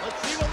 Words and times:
Let's 0.00 0.22
see 0.22 0.36
what 0.36 0.47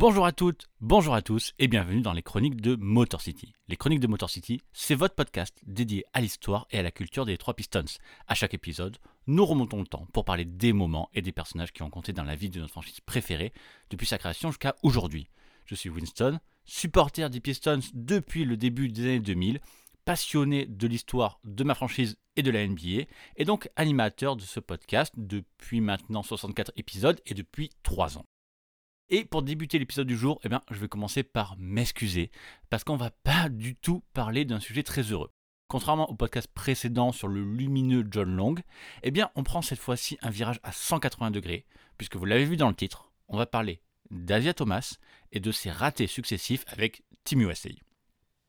Bonjour 0.00 0.24
à 0.24 0.32
toutes, 0.32 0.70
bonjour 0.80 1.12
à 1.12 1.20
tous 1.20 1.52
et 1.58 1.68
bienvenue 1.68 2.00
dans 2.00 2.14
les 2.14 2.22
chroniques 2.22 2.62
de 2.62 2.74
Motor 2.74 3.20
City. 3.20 3.52
Les 3.68 3.76
chroniques 3.76 4.00
de 4.00 4.06
Motor 4.06 4.30
City, 4.30 4.62
c'est 4.72 4.94
votre 4.94 5.14
podcast 5.14 5.60
dédié 5.66 6.06
à 6.14 6.22
l'histoire 6.22 6.66
et 6.70 6.78
à 6.78 6.82
la 6.82 6.90
culture 6.90 7.26
des 7.26 7.36
trois 7.36 7.52
Pistons. 7.52 7.84
À 8.26 8.34
chaque 8.34 8.54
épisode, 8.54 8.96
nous 9.26 9.44
remontons 9.44 9.80
le 9.80 9.86
temps 9.86 10.06
pour 10.14 10.24
parler 10.24 10.46
des 10.46 10.72
moments 10.72 11.10
et 11.12 11.20
des 11.20 11.32
personnages 11.32 11.74
qui 11.74 11.82
ont 11.82 11.90
compté 11.90 12.14
dans 12.14 12.24
la 12.24 12.34
vie 12.34 12.48
de 12.48 12.60
notre 12.60 12.72
franchise 12.72 13.00
préférée 13.00 13.52
depuis 13.90 14.06
sa 14.06 14.16
création 14.16 14.48
jusqu'à 14.48 14.74
aujourd'hui. 14.82 15.28
Je 15.66 15.74
suis 15.74 15.90
Winston, 15.90 16.40
supporter 16.64 17.28
des 17.28 17.40
Pistons 17.40 17.80
depuis 17.92 18.46
le 18.46 18.56
début 18.56 18.88
des 18.88 19.02
années 19.02 19.20
2000, 19.20 19.60
passionné 20.06 20.64
de 20.64 20.86
l'histoire 20.86 21.40
de 21.44 21.62
ma 21.62 21.74
franchise 21.74 22.16
et 22.36 22.42
de 22.42 22.50
la 22.50 22.66
NBA, 22.66 23.04
et 23.36 23.44
donc 23.44 23.68
animateur 23.76 24.36
de 24.36 24.42
ce 24.44 24.60
podcast 24.60 25.12
depuis 25.18 25.82
maintenant 25.82 26.22
64 26.22 26.72
épisodes 26.76 27.20
et 27.26 27.34
depuis 27.34 27.68
3 27.82 28.16
ans. 28.16 28.24
Et 29.12 29.24
pour 29.24 29.42
débuter 29.42 29.80
l'épisode 29.80 30.06
du 30.06 30.16
jour, 30.16 30.38
eh 30.44 30.48
bien, 30.48 30.62
je 30.70 30.78
vais 30.78 30.86
commencer 30.86 31.24
par 31.24 31.56
m'excuser, 31.58 32.30
parce 32.68 32.84
qu'on 32.84 32.96
va 32.96 33.10
pas 33.10 33.48
du 33.48 33.74
tout 33.74 34.04
parler 34.12 34.44
d'un 34.44 34.60
sujet 34.60 34.84
très 34.84 35.02
heureux. 35.02 35.32
Contrairement 35.66 36.08
au 36.08 36.14
podcast 36.14 36.46
précédent 36.54 37.10
sur 37.10 37.26
le 37.26 37.42
lumineux 37.42 38.06
John 38.08 38.36
Long, 38.36 38.54
eh 39.02 39.10
bien, 39.10 39.32
on 39.34 39.42
prend 39.42 39.62
cette 39.62 39.80
fois-ci 39.80 40.16
un 40.22 40.30
virage 40.30 40.60
à 40.62 40.70
180 40.70 41.32
degrés, 41.32 41.66
puisque 41.98 42.14
vous 42.14 42.24
l'avez 42.24 42.44
vu 42.44 42.56
dans 42.56 42.68
le 42.68 42.74
titre, 42.74 43.10
on 43.26 43.36
va 43.36 43.46
parler 43.46 43.82
d'Asia 44.10 44.54
Thomas 44.54 44.96
et 45.32 45.40
de 45.40 45.50
ses 45.50 45.72
ratés 45.72 46.06
successifs 46.06 46.64
avec 46.68 47.02
Team 47.24 47.40
USA. 47.40 47.70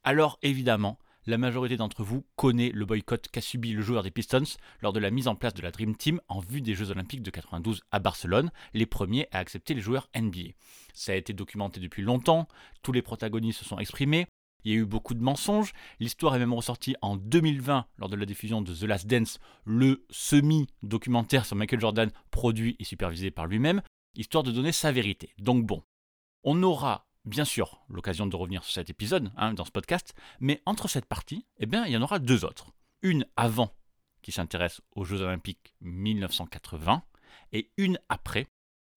Alors 0.04 0.38
évidemment, 0.44 1.00
la 1.28 1.38
majorité 1.38 1.78
d'entre 1.78 2.04
vous 2.04 2.26
connaît 2.36 2.72
le 2.74 2.86
boycott 2.86 3.28
qu'a 3.28 3.42
subi 3.42 3.74
le 3.74 3.82
joueur 3.82 4.04
des 4.04 4.12
Pistons 4.12 4.44
lors 4.82 4.94
de 4.94 5.00
la 5.00 5.12
mise 5.12 5.28
en 5.28 5.36
place 5.36 5.54
de 5.54 5.62
la 5.62 5.72
Dream 5.72 5.96
Team 5.96 6.20
en 6.28 6.40
vue 6.40 6.62
des 6.62 6.74
Jeux 6.74 6.92
Olympiques 6.92 7.22
de 7.22 7.30
92 7.30 7.82
à 7.92 8.00
Barcelone, 8.00 8.52
les 8.74 8.86
premiers 8.86 9.28
à 9.32 9.40
accepter 9.40 9.74
les 9.74 9.82
joueurs 9.82 10.10
NBA. 10.16 10.52
Ça 10.94 11.12
a 11.12 11.16
été 11.16 11.34
documenté 11.34 11.80
depuis 11.80 12.02
longtemps, 12.02 12.48
tous 12.82 12.92
les 12.92 13.02
protagonistes 13.02 13.60
se 13.60 13.66
sont 13.66 13.80
exprimés, 13.80 14.28
il 14.64 14.72
y 14.72 14.76
a 14.76 14.80
eu 14.80 14.86
beaucoup 14.86 15.14
de 15.14 15.24
mensonges, 15.24 15.74
l'histoire 16.00 16.36
est 16.36 16.40
même 16.40 16.54
ressortie 16.54 16.96
en 17.02 17.16
2020 17.16 17.86
lors 17.98 18.10
de 18.10 18.16
la 18.16 18.26
diffusion 18.26 18.62
de 18.62 18.74
The 18.74 18.84
Last 18.84 19.08
Dance, 19.08 19.40
le 19.66 20.06
semi-documentaire 20.10 21.46
sur 21.46 21.56
Michael 21.56 21.80
Jordan 21.82 22.12
produit 22.30 22.76
et 22.80 22.84
supervisé 22.84 23.32
par 23.32 23.48
lui-même, 23.48 23.82
histoire 24.16 24.44
de 24.44 24.52
donner 24.52 24.72
sa 24.72 24.92
vérité. 24.92 25.34
Donc 25.40 25.66
bon, 25.66 25.84
on 26.44 26.62
aura 26.64 27.08
bien 27.26 27.46
sûr 27.46 27.82
l'occasion 27.90 28.26
de 28.26 28.36
revenir 28.36 28.64
sur 28.64 28.74
cet 28.74 28.90
épisode 28.90 29.32
hein, 29.38 29.54
dans 29.54 29.66
ce 29.66 29.72
podcast, 29.72 30.14
mais 30.40 30.62
entre 30.66 30.88
cette 30.88 31.06
partie, 31.06 31.46
eh 31.58 31.66
bien, 31.66 31.86
il 31.86 31.92
y 31.92 31.98
en 31.98 32.02
aura 32.02 32.20
deux 32.20 32.46
autres. 32.46 32.72
Une 33.02 33.26
avant, 33.36 33.74
qui 34.22 34.32
s'intéresse 34.32 34.82
aux 34.96 35.04
Jeux 35.04 35.22
Olympiques 35.22 35.74
1980, 35.82 37.04
et 37.54 37.72
une 37.78 38.00
après, 38.10 38.48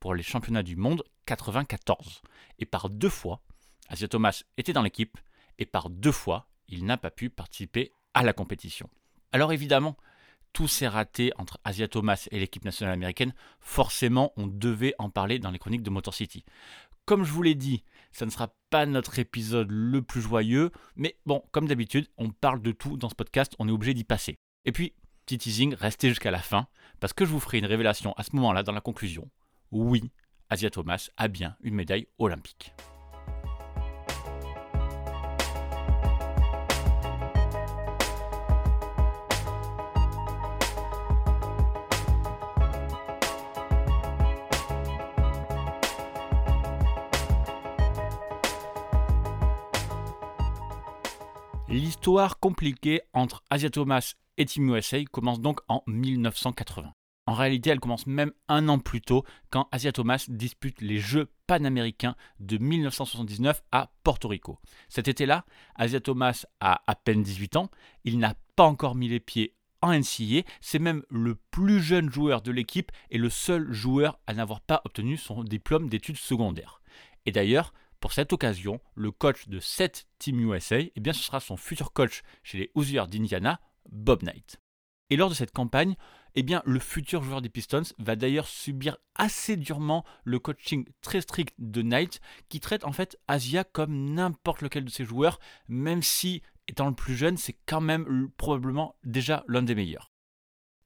pour 0.01 0.15
les 0.15 0.23
championnats 0.23 0.63
du 0.63 0.77
monde 0.77 1.03
94. 1.27 2.21
Et 2.59 2.67
par 2.67 2.91
deux 2.91 3.09
fois, 3.09 3.41
Asia 3.89 4.09
Thomas 4.09 4.43
était 4.57 4.73
dans 4.73 4.83
l'équipe, 4.83 5.19
et 5.59 5.67
par 5.67 5.89
deux 5.89 6.13
fois, 6.13 6.49
il 6.69 6.85
n'a 6.85 6.97
pas 6.97 7.11
pu 7.11 7.31
participer 7.31 7.93
à 8.13 8.23
la 8.23 8.33
compétition. 8.33 8.89
Alors 9.33 9.53
évidemment, 9.53 9.97
tous 10.53 10.69
ces 10.69 10.87
ratés 10.87 11.33
entre 11.37 11.59
Asia 11.65 11.89
Thomas 11.89 12.29
et 12.31 12.39
l'équipe 12.39 12.65
nationale 12.65 12.95
américaine, 12.95 13.35
forcément, 13.59 14.33
on 14.37 14.47
devait 14.47 14.95
en 14.99 15.11
parler 15.11 15.41
dans 15.41 15.51
les 15.51 15.59
chroniques 15.59 15.83
de 15.83 15.91
Motor 15.91 16.15
City. 16.15 16.45
Comme 17.07 17.25
je 17.25 17.33
vous 17.33 17.43
l'ai 17.43 17.55
dit, 17.55 17.85
ça 18.13 18.25
ne 18.25 18.31
sera 18.31 18.55
pas 18.71 18.87
notre 18.87 19.19
épisode 19.19 19.69
le 19.71 20.01
plus 20.01 20.23
joyeux, 20.23 20.71
mais 20.97 21.19
bon, 21.27 21.43
comme 21.53 21.69
d'habitude, 21.69 22.09
on 22.17 22.31
parle 22.31 22.63
de 22.63 22.73
tout 22.73 22.97
dans 22.97 23.11
ce 23.11 23.15
podcast, 23.15 23.55
on 23.59 23.69
est 23.69 23.73
obligé 23.73 23.93
d'y 23.93 24.05
passer. 24.05 24.39
Et 24.65 24.73
puis, 24.73 24.95
petit 25.27 25.37
teasing, 25.37 25.75
restez 25.75 26.09
jusqu'à 26.09 26.31
la 26.31 26.39
fin, 26.39 26.67
parce 27.01 27.13
que 27.13 27.27
je 27.27 27.31
vous 27.31 27.41
ferai 27.41 27.59
une 27.59 27.67
révélation 27.67 28.15
à 28.17 28.23
ce 28.23 28.35
moment-là 28.37 28.63
dans 28.63 28.73
la 28.73 28.81
conclusion. 28.81 29.31
Oui, 29.71 30.11
Asia 30.49 30.71
Thomas 30.71 31.11
a 31.19 31.29
bien 31.29 31.57
une 31.63 31.75
médaille 31.75 32.09
olympique. 32.19 32.73
L'histoire 52.05 52.39
compliquée 52.39 53.01
entre 53.15 53.43
Asia 53.49 53.71
Thomas 53.71 54.13
et 54.37 54.45
Team 54.45 54.69
USA 54.77 55.03
commence 55.11 55.41
donc 55.41 55.61
en 55.69 55.83
1980. 55.87 56.93
En 57.27 57.33
réalité, 57.33 57.71
elle 57.71 57.81
commence 57.81 58.07
même 58.07 58.31
un 58.47 58.69
an 58.69 58.79
plus 58.79 59.01
tôt 59.01 59.25
quand 59.49 59.69
Asia 59.73 59.91
Thomas 59.91 60.23
dispute 60.29 60.83
les 60.83 60.99
Jeux 60.99 61.33
panaméricains 61.47 62.15
de 62.41 62.59
1979 62.59 63.63
à 63.73 63.91
Porto 64.03 64.29
Rico. 64.29 64.59
Cet 64.91 65.09
été-là, 65.09 65.47
Asia 65.77 65.99
Thomas 65.99 66.45
a 66.61 66.83
à 66.87 66.95
peine 66.95 67.23
18 67.23 67.57
ans, 67.57 67.71
il 68.05 68.19
n'a 68.19 68.35
pas 68.55 68.65
encore 68.65 68.97
mis 68.97 69.09
les 69.09 69.19
pieds 69.19 69.55
en 69.81 69.99
NCAA, 69.99 70.43
c'est 70.61 70.79
même 70.79 71.05
le 71.09 71.37
plus 71.37 71.81
jeune 71.81 72.11
joueur 72.11 72.43
de 72.43 72.53
l'équipe 72.53 72.93
et 73.09 73.17
le 73.17 73.31
seul 73.31 73.73
joueur 73.73 74.19
à 74.27 74.35
n'avoir 74.35 74.61
pas 74.61 74.83
obtenu 74.85 75.17
son 75.17 75.43
diplôme 75.43 75.89
d'études 75.89 76.19
secondaires. 76.19 76.83
Et 77.25 77.33
d'ailleurs, 77.33 77.73
pour 78.05 78.13
cette 78.13 78.35
occasion, 78.35 78.83
le 78.97 79.13
coach 79.13 79.49
de 79.49 79.61
cette 79.61 80.07
Team 80.19 80.39
USA, 80.39 80.77
eh 80.81 81.01
bien, 81.01 81.15
ce 81.15 81.23
sera 81.23 81.41
son 81.41 81.57
futur 81.57 81.95
coach 81.95 82.21
chez 82.43 82.59
les 82.59 82.71
Hoosiers 82.75 83.07
d'Indiana, 83.09 83.63
Bob 83.89 84.23
Knight. 84.23 84.59
Et 85.09 85.17
lors 85.17 85.31
de 85.31 85.35
cette 85.35 85.53
campagne, 85.53 85.97
eh 86.35 86.43
bien, 86.43 86.63
le 86.67 86.81
futur 86.81 87.23
joueur 87.23 87.41
des 87.41 87.49
Pistons 87.49 87.95
va 87.97 88.15
d'ailleurs 88.15 88.47
subir 88.47 88.99
assez 89.15 89.57
durement 89.57 90.05
le 90.25 90.39
coaching 90.39 90.85
très 91.01 91.23
strict 91.23 91.55
de 91.57 91.81
Knight, 91.81 92.21
qui 92.51 92.61
traite 92.61 92.85
en 92.85 92.93
fait 92.93 93.19
Asia 93.27 93.65
comme 93.65 94.13
n'importe 94.13 94.61
lequel 94.61 94.85
de 94.85 94.91
ses 94.91 95.07
joueurs, 95.07 95.39
même 95.69 96.03
si, 96.03 96.43
étant 96.69 96.91
le 96.91 96.95
plus 96.95 97.17
jeune, 97.17 97.39
c'est 97.39 97.57
quand 97.65 97.81
même 97.81 98.29
probablement 98.37 98.97
déjà 99.05 99.45
l'un 99.49 99.63
des 99.63 99.75
meilleurs. 99.75 100.13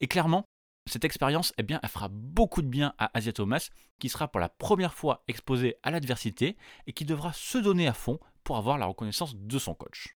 Et 0.00 0.06
clairement, 0.06 0.45
cette 0.88 1.04
expérience, 1.04 1.53
eh 1.59 1.65
elle 1.71 1.88
fera 1.88 2.09
beaucoup 2.09 2.62
de 2.62 2.69
bien 2.69 2.94
à 2.99 3.10
Asia 3.16 3.32
Thomas, 3.32 3.69
qui 3.99 4.09
sera 4.09 4.28
pour 4.28 4.41
la 4.41 4.49
première 4.49 4.94
fois 4.94 5.25
exposé 5.28 5.76
à 5.82 5.91
l'adversité 5.91 6.56
et 6.87 6.93
qui 6.93 7.04
devra 7.04 7.32
se 7.32 7.59
donner 7.59 7.87
à 7.87 7.93
fond 7.93 8.19
pour 8.44 8.56
avoir 8.56 8.78
la 8.78 8.87
reconnaissance 8.87 9.37
de 9.37 9.59
son 9.59 9.75
coach. 9.75 10.16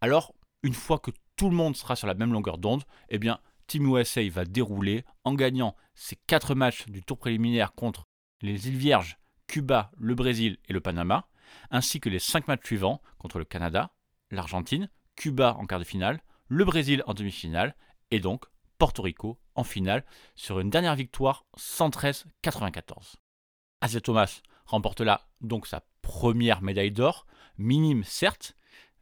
Alors, 0.00 0.34
une 0.62 0.74
fois 0.74 0.98
que 0.98 1.10
tout 1.36 1.50
le 1.50 1.56
monde 1.56 1.76
sera 1.76 1.96
sur 1.96 2.06
la 2.06 2.14
même 2.14 2.32
longueur 2.32 2.58
d'onde, 2.58 2.84
eh 3.08 3.18
bien, 3.18 3.40
Team 3.66 3.86
USA 3.94 4.28
va 4.30 4.44
dérouler 4.44 5.04
en 5.24 5.34
gagnant 5.34 5.76
ses 5.94 6.16
quatre 6.16 6.54
matchs 6.54 6.86
du 6.86 7.02
tour 7.02 7.18
préliminaire 7.18 7.74
contre 7.74 8.04
les 8.40 8.68
îles 8.68 8.76
Vierges, 8.76 9.18
Cuba, 9.46 9.90
le 9.96 10.14
Brésil 10.14 10.58
et 10.68 10.72
le 10.72 10.80
Panama, 10.80 11.28
ainsi 11.70 12.00
que 12.00 12.08
les 12.08 12.18
cinq 12.18 12.48
matchs 12.48 12.66
suivants 12.66 13.00
contre 13.18 13.38
le 13.38 13.44
Canada, 13.44 13.92
l'Argentine, 14.30 14.88
Cuba 15.16 15.54
en 15.58 15.66
quart 15.66 15.78
de 15.78 15.84
finale, 15.84 16.20
le 16.48 16.64
Brésil 16.64 17.02
en 17.06 17.14
demi-finale 17.14 17.74
et 18.10 18.20
donc 18.20 18.44
Porto 18.78 19.02
Rico 19.02 19.38
en 19.58 19.64
finale 19.64 20.04
sur 20.36 20.60
une 20.60 20.70
dernière 20.70 20.94
victoire 20.94 21.44
113-94. 21.58 23.16
Asia 23.80 24.00
Thomas 24.00 24.40
remporte 24.66 25.00
là 25.00 25.26
donc 25.40 25.66
sa 25.66 25.82
première 26.02 26.62
médaille 26.62 26.92
d'or, 26.92 27.26
minime 27.58 28.04
certes, 28.04 28.54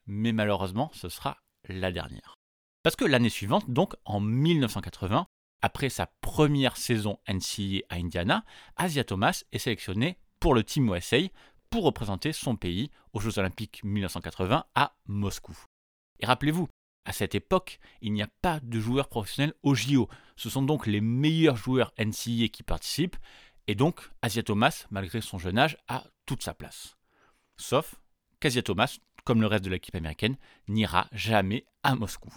mais 0.06 0.32
malheureusement 0.32 0.90
ce 0.94 1.08
sera 1.08 1.38
la 1.68 1.92
dernière. 1.92 2.34
Parce 2.82 2.96
que 2.96 3.04
l'année 3.04 3.28
suivante, 3.28 3.68
donc 3.70 3.94
en 4.04 4.20
1980, 4.20 5.26
après 5.60 5.88
sa 5.88 6.06
première 6.20 6.76
saison 6.76 7.18
NCAA 7.28 7.82
à 7.90 7.96
Indiana, 7.96 8.44
Asia 8.76 9.04
Thomas 9.04 9.42
est 9.52 9.58
sélectionné 9.58 10.18
pour 10.40 10.54
le 10.54 10.62
Team 10.62 10.94
USA 10.94 11.18
pour 11.68 11.84
représenter 11.84 12.32
son 12.32 12.56
pays 12.56 12.90
aux 13.12 13.20
Jeux 13.20 13.38
Olympiques 13.38 13.82
1980 13.84 14.64
à 14.74 14.94
Moscou. 15.06 15.56
Et 16.20 16.26
rappelez-vous, 16.26 16.68
à 17.06 17.12
cette 17.12 17.34
époque, 17.34 17.78
il 18.02 18.12
n'y 18.12 18.22
a 18.22 18.28
pas 18.42 18.60
de 18.60 18.80
joueurs 18.80 19.08
professionnels 19.08 19.54
au 19.62 19.74
JO. 19.74 20.08
Ce 20.36 20.50
sont 20.50 20.62
donc 20.62 20.86
les 20.86 21.00
meilleurs 21.00 21.56
joueurs 21.56 21.92
NCAA 21.98 22.48
qui 22.48 22.62
participent, 22.64 23.16
et 23.68 23.74
donc 23.74 24.10
Asia 24.22 24.42
Thomas, 24.42 24.86
malgré 24.90 25.20
son 25.20 25.38
jeune 25.38 25.56
âge, 25.56 25.78
a 25.88 26.04
toute 26.26 26.42
sa 26.42 26.52
place. 26.52 26.96
Sauf 27.56 27.94
qu'Asia 28.40 28.62
Thomas, 28.62 28.98
comme 29.24 29.40
le 29.40 29.46
reste 29.46 29.64
de 29.64 29.70
l'équipe 29.70 29.94
américaine, 29.94 30.36
n'ira 30.68 31.08
jamais 31.12 31.64
à 31.82 31.94
Moscou. 31.94 32.34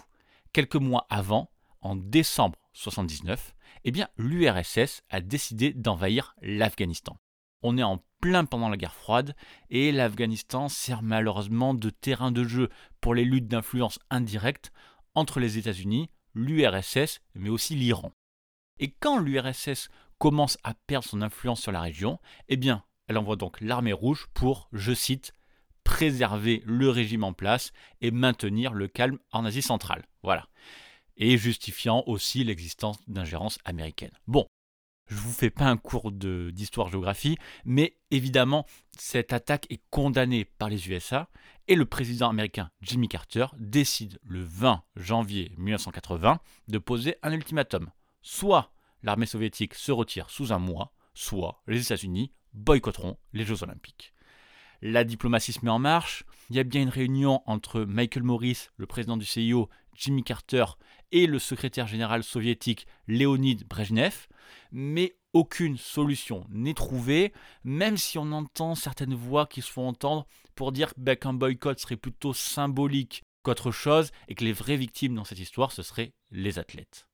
Quelques 0.52 0.76
mois 0.76 1.06
avant, 1.10 1.50
en 1.80 1.96
décembre 1.96 2.58
1979, 2.74 3.54
eh 3.84 3.92
l'URSS 4.16 5.02
a 5.10 5.20
décidé 5.20 5.72
d'envahir 5.72 6.34
l'Afghanistan. 6.42 7.18
On 7.62 7.76
est 7.76 7.82
en 7.82 8.02
plein 8.20 8.44
pendant 8.44 8.68
la 8.68 8.76
guerre 8.76 8.94
froide 8.94 9.34
et 9.70 9.92
l'Afghanistan 9.92 10.68
sert 10.68 11.02
malheureusement 11.02 11.74
de 11.74 11.90
terrain 11.90 12.32
de 12.32 12.44
jeu 12.44 12.68
pour 13.00 13.14
les 13.14 13.24
luttes 13.24 13.48
d'influence 13.48 13.98
indirecte 14.10 14.72
entre 15.14 15.40
les 15.40 15.58
États-Unis, 15.58 16.10
l'URSS, 16.34 17.20
mais 17.34 17.50
aussi 17.50 17.74
l'Iran. 17.74 18.12
Et 18.78 18.92
quand 18.92 19.18
l'URSS 19.18 19.88
commence 20.18 20.58
à 20.64 20.74
perdre 20.74 21.06
son 21.06 21.22
influence 21.22 21.60
sur 21.60 21.72
la 21.72 21.80
région, 21.80 22.18
eh 22.48 22.56
bien, 22.56 22.84
elle 23.08 23.18
envoie 23.18 23.36
donc 23.36 23.60
l'armée 23.60 23.92
rouge 23.92 24.28
pour, 24.34 24.68
je 24.72 24.92
cite, 24.92 25.34
préserver 25.84 26.62
le 26.64 26.88
régime 26.88 27.24
en 27.24 27.32
place 27.32 27.72
et 28.00 28.10
maintenir 28.10 28.72
le 28.72 28.86
calme 28.86 29.18
en 29.32 29.44
Asie 29.44 29.62
centrale. 29.62 30.06
Voilà. 30.22 30.46
Et 31.16 31.36
justifiant 31.36 32.04
aussi 32.06 32.44
l'existence 32.44 32.98
d'ingérences 33.08 33.58
américaines. 33.64 34.16
Bon, 34.26 34.46
je 35.10 35.16
ne 35.16 35.20
vous 35.20 35.32
fais 35.32 35.50
pas 35.50 35.66
un 35.66 35.76
cours 35.76 36.12
d'histoire-géographie, 36.12 37.36
mais 37.64 37.96
évidemment, 38.12 38.64
cette 38.96 39.32
attaque 39.32 39.66
est 39.68 39.82
condamnée 39.90 40.44
par 40.44 40.68
les 40.68 40.88
USA 40.88 41.28
et 41.66 41.74
le 41.74 41.84
président 41.84 42.30
américain 42.30 42.70
Jimmy 42.80 43.08
Carter 43.08 43.46
décide 43.58 44.20
le 44.22 44.40
20 44.40 44.82
janvier 44.94 45.52
1980 45.58 46.38
de 46.68 46.78
poser 46.78 47.16
un 47.22 47.32
ultimatum. 47.32 47.90
Soit 48.22 48.72
l'armée 49.02 49.26
soviétique 49.26 49.74
se 49.74 49.90
retire 49.90 50.30
sous 50.30 50.52
un 50.52 50.60
mois, 50.60 50.92
soit 51.12 51.60
les 51.66 51.82
États-Unis 51.82 52.32
boycotteront 52.54 53.16
les 53.32 53.44
Jeux 53.44 53.64
olympiques. 53.64 54.14
La 54.80 55.04
diplomatie 55.04 55.52
se 55.52 55.64
met 55.64 55.70
en 55.70 55.78
marche. 55.78 56.24
Il 56.48 56.56
y 56.56 56.60
a 56.60 56.64
bien 56.64 56.82
une 56.82 56.88
réunion 56.88 57.42
entre 57.46 57.82
Michael 57.82 58.22
Morris, 58.22 58.68
le 58.76 58.86
président 58.86 59.16
du 59.16 59.26
CIO, 59.26 59.68
Jimmy 60.00 60.24
Carter 60.24 60.64
et 61.12 61.26
le 61.26 61.38
secrétaire 61.38 61.86
général 61.86 62.24
soviétique 62.24 62.86
Léonid 63.06 63.68
Brezhnev, 63.68 64.26
mais 64.72 65.14
aucune 65.34 65.76
solution 65.76 66.46
n'est 66.48 66.74
trouvée, 66.74 67.32
même 67.64 67.98
si 67.98 68.16
on 68.18 68.32
entend 68.32 68.74
certaines 68.74 69.14
voix 69.14 69.46
qui 69.46 69.60
se 69.60 69.70
font 69.70 69.86
entendre 69.86 70.26
pour 70.54 70.72
dire 70.72 70.92
ben, 70.96 71.16
qu'un 71.16 71.34
boycott 71.34 71.78
serait 71.78 71.96
plutôt 71.96 72.32
symbolique 72.32 73.22
qu'autre 73.42 73.70
chose 73.70 74.10
et 74.28 74.34
que 74.34 74.44
les 74.44 74.54
vraies 74.54 74.76
victimes 74.76 75.14
dans 75.14 75.24
cette 75.24 75.38
histoire, 75.38 75.70
ce 75.70 75.82
seraient 75.82 76.14
les 76.30 76.58
athlètes. 76.58 77.06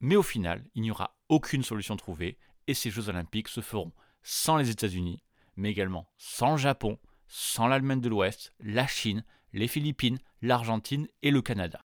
Mais 0.00 0.16
au 0.16 0.22
final, 0.22 0.62
il 0.74 0.82
n'y 0.82 0.90
aura 0.90 1.16
aucune 1.30 1.62
solution 1.62 1.96
trouvée 1.96 2.36
et 2.66 2.74
ces 2.74 2.90
Jeux 2.90 3.08
olympiques 3.08 3.48
se 3.48 3.62
feront 3.62 3.92
sans 4.22 4.58
les 4.58 4.68
États-Unis, 4.68 5.22
mais 5.56 5.70
également 5.70 6.10
sans 6.18 6.52
le 6.52 6.58
Japon, 6.58 6.98
sans 7.28 7.66
l'Allemagne 7.66 8.00
de 8.02 8.10
l'Ouest, 8.10 8.52
la 8.60 8.86
Chine, 8.86 9.24
les 9.54 9.68
Philippines, 9.68 10.18
l'Argentine 10.42 11.08
et 11.22 11.30
le 11.30 11.40
Canada. 11.40 11.85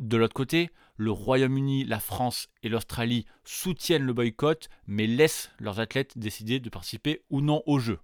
De 0.00 0.16
l'autre 0.16 0.34
côté, 0.34 0.70
le 0.96 1.10
Royaume-Uni, 1.10 1.84
la 1.84 2.00
France 2.00 2.48
et 2.62 2.70
l'Australie 2.70 3.26
soutiennent 3.44 4.06
le 4.06 4.14
boycott, 4.14 4.70
mais 4.86 5.06
laissent 5.06 5.50
leurs 5.58 5.78
athlètes 5.78 6.16
décider 6.16 6.58
de 6.58 6.70
participer 6.70 7.20
ou 7.28 7.42
non 7.42 7.62
aux 7.66 7.78
Jeux. 7.78 8.00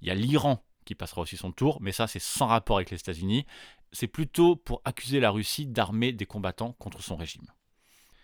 Il 0.00 0.08
y 0.08 0.10
a 0.10 0.16
l'Iran 0.16 0.64
qui 0.84 0.96
passera 0.96 1.20
aussi 1.20 1.36
son 1.36 1.52
tour, 1.52 1.78
mais 1.80 1.92
ça 1.92 2.08
c'est 2.08 2.18
sans 2.18 2.48
rapport 2.48 2.78
avec 2.78 2.90
les 2.90 2.98
États-Unis. 2.98 3.46
C'est 3.92 4.08
plutôt 4.08 4.56
pour 4.56 4.82
accuser 4.84 5.20
la 5.20 5.30
Russie 5.30 5.66
d'armer 5.66 6.12
des 6.12 6.26
combattants 6.26 6.72
contre 6.80 7.00
son 7.00 7.14
régime. 7.14 7.46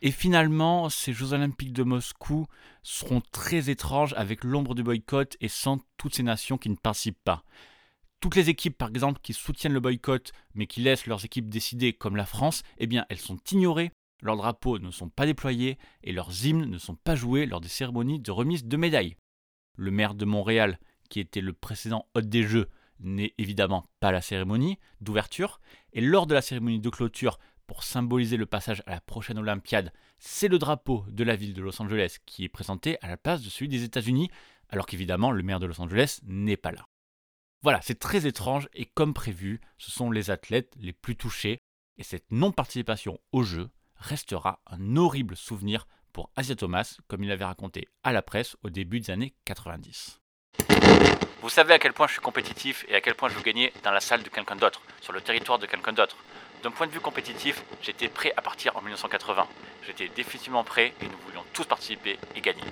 Et 0.01 0.11
finalement, 0.11 0.89
ces 0.89 1.13
Jeux 1.13 1.33
olympiques 1.33 1.73
de 1.73 1.85
Moscou 1.85 2.47
seront 2.83 3.23
très 3.31 3.71
étranges 3.71 4.15
avec 4.17 4.43
l'ombre 4.43 4.75
du 4.75 4.83
boycott 4.83 5.37
et 5.41 5.47
sans 5.47 5.79
toutes 5.97 6.17
ces 6.17 6.25
nations 6.25 6.59
qui 6.59 6.71
ne 6.71 6.75
participent 6.75 7.23
pas. 7.23 7.45
Toutes 8.23 8.37
les 8.37 8.51
équipes, 8.51 8.79
par 8.79 8.89
exemple, 8.91 9.19
qui 9.21 9.33
soutiennent 9.33 9.73
le 9.73 9.81
boycott 9.81 10.33
mais 10.55 10.69
qui 10.69 10.81
laissent 10.81 11.07
leurs 11.07 11.25
équipes 11.25 11.49
décider, 11.49 11.93
comme 11.93 12.15
la 12.15 12.25
France, 12.25 12.63
eh 12.79 12.87
bien, 12.87 13.05
elles 13.09 13.19
sont 13.19 13.39
ignorées, 13.51 13.91
leurs 14.23 14.37
drapeaux 14.37 14.79
ne 14.79 14.93
sont 14.93 15.09
pas 15.09 15.27
déployés 15.27 15.77
et 16.05 16.13
leurs 16.13 16.47
hymnes 16.47 16.67
ne 16.67 16.79
sont 16.79 16.95
pas 16.95 17.17
joués 17.17 17.47
lors 17.47 17.61
des 17.61 17.67
cérémonies 17.67 18.21
de 18.21 18.31
remise 18.31 18.65
de 18.65 18.77
médailles. 18.77 19.17
Le 19.75 19.91
maire 19.91 20.15
de 20.15 20.25
Montréal, 20.25 20.79
qui 21.11 21.19
était 21.19 21.41
le 21.41 21.53
précédent 21.53 22.07
hôte 22.15 22.29
des 22.29 22.45
Jeux, 22.45 22.69
n'est 23.01 23.35
évidemment 23.39 23.85
pas 23.99 24.09
à 24.09 24.13
la 24.13 24.23
cérémonie 24.23 24.79
d'ouverture, 25.01 25.61
et 25.93 26.01
lors 26.01 26.29
de 26.29 26.35
la 26.35 26.43
cérémonie 26.43 26.79
de 26.79 26.91
clôture, 26.91 27.41
pour 27.67 27.83
symboliser 27.83 28.37
le 28.37 28.47
passage 28.47 28.85
à 28.87 28.91
la 28.91 29.01
prochaine 29.01 29.39
Olympiade, 29.39 29.93
c'est 30.21 30.47
le 30.47 30.61
drapeau 30.61 31.05
de 31.09 31.25
la 31.25 31.35
ville 31.35 31.55
de 31.55 31.63
Los 31.63 31.83
Angeles 31.83 32.19
qui 32.25 32.45
est 32.45 32.49
présenté 32.49 32.99
à 33.03 33.09
la 33.09 33.17
place 33.17 33.43
de 33.43 33.51
celui 33.51 33.69
des 33.69 33.83
États-Unis, 33.83 34.31
alors 34.69 34.87
qu'évidemment 34.87 35.33
le 35.33 35.43
maire 35.43 35.59
de 35.59 35.67
Los 35.67 35.81
Angeles 35.81 36.21
n'est 36.23 36.57
pas 36.57 36.71
là. 36.71 36.87
Voilà, 37.63 37.81
c'est 37.81 38.01
très 38.01 38.27
étrange 38.27 38.69
et 38.75 38.87
comme 38.87 39.15
prévu, 39.15 39.61
ce 39.79 39.93
sont 39.93 40.11
les 40.11 40.31
athlètes 40.31 40.73
les 40.81 40.93
plus 40.93 41.15
touchés 41.15 41.61
et 41.97 42.03
cette 42.03 42.29
non-participation 42.33 43.21
au 43.31 43.45
jeu 43.45 43.71
restera 43.95 44.61
un 44.67 44.97
horrible 44.97 45.37
souvenir 45.37 45.87
pour 46.13 46.31
Asia 46.35 46.57
Thomas, 46.57 46.97
comme 47.07 47.23
il 47.23 47.29
l'avait 47.29 47.45
raconté 47.45 47.87
à 48.03 48.13
la 48.13 48.21
presse 48.21 48.57
au 48.65 48.71
début 48.71 48.99
des 48.99 49.13
années 49.13 49.35
90. 49.45 50.19
Vous 51.41 51.49
savez 51.49 51.75
à 51.75 51.79
quel 51.79 51.93
point 51.93 52.09
je 52.09 52.15
suis 52.15 52.21
compétitif 52.21 52.85
et 52.89 52.97
à 52.97 53.01
quel 53.01 53.15
point 53.15 53.29
je 53.29 53.37
veux 53.37 53.43
gagner 53.43 53.73
dans 53.85 53.93
la 53.93 54.01
salle 54.01 54.25
de 54.25 54.29
quelqu'un 54.29 54.57
d'autre, 54.57 54.83
sur 55.01 55.13
le 55.13 55.21
territoire 55.21 55.61
de 55.61 55.67
quelqu'un 55.67 55.93
d'autre. 55.93 56.17
D'un 56.65 56.73
point 56.73 56.89
de 56.89 56.93
vue 56.93 57.01
compétitif, 57.01 57.63
j'étais 57.81 58.09
prêt 58.09 58.33
à 58.37 58.43
partir 58.43 58.77
en 58.77 58.83
1980. 58.83 59.47
J'étais 59.87 60.09
définitivement 60.09 60.65
prêt 60.65 60.95
et 61.01 61.05
nous 61.05 61.19
voulions 61.27 61.45
tous 61.53 61.65
participer 61.65 62.19
et 62.35 62.41
gagner. 62.41 62.65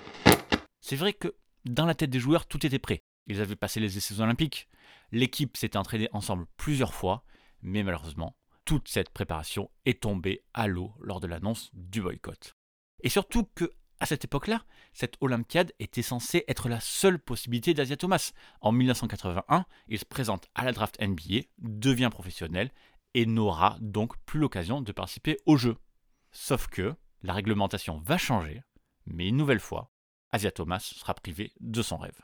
C'est 0.80 0.96
vrai 0.96 1.12
que 1.12 1.32
dans 1.64 1.86
la 1.86 1.94
tête 1.94 2.10
des 2.10 2.20
joueurs, 2.20 2.46
tout 2.46 2.66
était 2.66 2.80
prêt. 2.80 3.02
Ils 3.30 3.40
avaient 3.40 3.54
passé 3.54 3.78
les 3.78 3.96
essais 3.96 4.20
olympiques, 4.20 4.68
l'équipe 5.12 5.56
s'était 5.56 5.78
entraînée 5.78 6.08
ensemble 6.10 6.46
plusieurs 6.56 6.94
fois, 6.94 7.22
mais 7.62 7.84
malheureusement, 7.84 8.36
toute 8.64 8.88
cette 8.88 9.10
préparation 9.10 9.70
est 9.84 10.02
tombée 10.02 10.42
à 10.52 10.66
l'eau 10.66 10.92
lors 10.98 11.20
de 11.20 11.28
l'annonce 11.28 11.70
du 11.72 12.02
boycott. 12.02 12.56
Et 13.04 13.08
surtout 13.08 13.44
que 13.54 13.72
à 14.00 14.06
cette 14.06 14.24
époque-là, 14.24 14.64
cette 14.94 15.16
Olympiade 15.20 15.72
était 15.78 16.02
censée 16.02 16.44
être 16.48 16.68
la 16.68 16.80
seule 16.80 17.20
possibilité 17.20 17.72
d'Asia 17.72 17.96
Thomas. 17.96 18.32
En 18.62 18.72
1981, 18.72 19.64
il 19.86 19.98
se 20.00 20.04
présente 20.04 20.48
à 20.56 20.64
la 20.64 20.72
draft 20.72 21.00
NBA, 21.00 21.42
devient 21.58 22.08
professionnel 22.10 22.72
et 23.14 23.26
n'aura 23.26 23.76
donc 23.80 24.16
plus 24.24 24.40
l'occasion 24.40 24.82
de 24.82 24.90
participer 24.90 25.36
au 25.46 25.56
jeu. 25.56 25.76
Sauf 26.32 26.66
que 26.66 26.96
la 27.22 27.32
réglementation 27.32 27.98
va 27.98 28.18
changer, 28.18 28.60
mais 29.06 29.28
une 29.28 29.36
nouvelle 29.36 29.60
fois, 29.60 29.92
Asia 30.32 30.50
Thomas 30.50 30.80
sera 30.80 31.14
privé 31.14 31.52
de 31.60 31.80
son 31.80 31.96
rêve. 31.96 32.20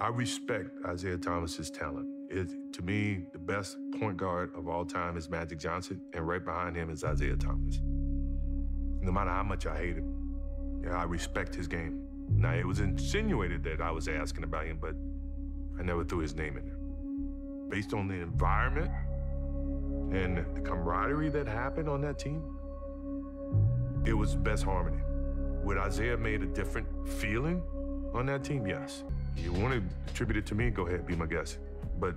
I 0.00 0.08
respect 0.08 0.70
Isaiah 0.86 1.18
Thomas's 1.18 1.70
talent. 1.70 2.06
It, 2.30 2.72
to 2.74 2.82
me, 2.82 3.24
the 3.32 3.38
best 3.38 3.76
point 3.98 4.16
guard 4.16 4.52
of 4.54 4.68
all 4.68 4.84
time 4.84 5.16
is 5.16 5.28
Magic 5.28 5.58
Johnson, 5.58 6.00
and 6.12 6.26
right 6.26 6.44
behind 6.44 6.76
him 6.76 6.88
is 6.88 7.02
Isaiah 7.02 7.36
Thomas. 7.36 7.80
No 7.82 9.10
matter 9.10 9.30
how 9.30 9.42
much 9.42 9.66
I 9.66 9.76
hate 9.76 9.96
him, 9.96 10.14
yeah, 10.84 10.96
I 10.96 11.02
respect 11.02 11.52
his 11.52 11.66
game. 11.66 12.06
Now, 12.28 12.52
it 12.54 12.64
was 12.64 12.78
insinuated 12.78 13.64
that 13.64 13.80
I 13.80 13.90
was 13.90 14.06
asking 14.06 14.44
about 14.44 14.66
him, 14.66 14.78
but 14.80 14.94
I 15.80 15.82
never 15.82 16.04
threw 16.04 16.20
his 16.20 16.36
name 16.36 16.56
in 16.56 16.66
there. 16.66 16.78
Based 17.68 17.92
on 17.92 18.06
the 18.06 18.14
environment 18.14 18.90
and 20.12 20.44
the 20.54 20.60
camaraderie 20.60 21.30
that 21.30 21.48
happened 21.48 21.88
on 21.88 22.00
that 22.02 22.20
team, 22.20 22.40
it 24.06 24.12
was 24.12 24.36
best 24.36 24.62
harmony. 24.62 25.02
Would 25.64 25.76
Isaiah 25.76 26.16
made 26.16 26.42
a 26.42 26.46
different 26.46 26.86
feeling 27.08 27.62
on 28.14 28.26
that 28.26 28.44
team? 28.44 28.64
Yes. 28.64 29.02
You 29.42 29.52
want 29.52 29.72
to 29.72 29.82
attribute 30.10 30.38
it 30.38 30.46
to 30.46 30.54
me? 30.54 30.70
Go 30.70 30.86
ahead, 30.86 31.06
be 31.06 31.16
my 31.16 31.26
guest. 31.26 31.58
But 31.98 32.16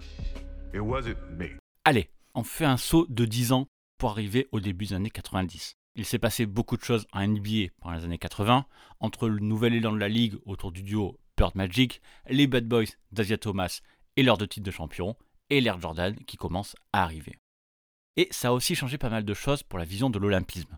it 0.74 0.82
wasn't 0.82 1.18
me. 1.38 1.58
Allez, 1.86 2.10
on 2.34 2.44
fait 2.44 2.66
un 2.66 2.78
saut 2.78 3.06
de 3.10 3.26
10 3.26 3.52
ans 3.52 3.68
pour 3.98 4.12
arriver 4.12 4.48
au 4.52 4.60
début 4.60 4.86
des 4.86 4.94
années 4.94 5.10
90. 5.10 5.76
Il 5.96 6.06
s'est 6.06 6.20
passé 6.20 6.46
beaucoup 6.46 6.78
de 6.78 6.84
choses 6.84 7.06
en 7.12 7.28
NBA 7.28 7.70
pendant 7.82 7.96
les 7.98 8.06
années 8.06 8.18
80, 8.18 8.66
entre 9.00 9.28
le 9.28 9.40
nouvel 9.40 9.74
élan 9.74 9.92
de 9.92 9.98
la 9.98 10.08
ligue 10.08 10.36
autour 10.46 10.72
du 10.72 10.84
duo 10.84 11.20
Bird 11.38 11.56
Magic, 11.56 12.02
les 12.30 12.48
Bad 12.48 12.68
Boys 12.68 12.96
d'Asia 13.12 13.38
Thomas 13.38 13.82
et 14.16 14.24
leurs 14.24 14.38
deux 14.38 14.48
titres 14.48 14.66
de 14.66 14.72
champion, 14.72 15.16
et 15.50 15.60
l'Air 15.60 15.80
Jordan 15.80 16.16
qui 16.26 16.38
commence 16.38 16.76
à 16.94 17.04
arriver. 17.04 17.38
Et 18.18 18.28
ça 18.32 18.50
a 18.50 18.52
aussi 18.52 18.76
changé 18.76 18.98
pas 18.98 19.10
mal 19.10 19.26
de 19.26 19.34
choses 19.34 19.64
pour 19.64 19.80
la 19.80 19.86
vision 19.86 20.10
de 20.10 20.20
l'olympisme. 20.20 20.78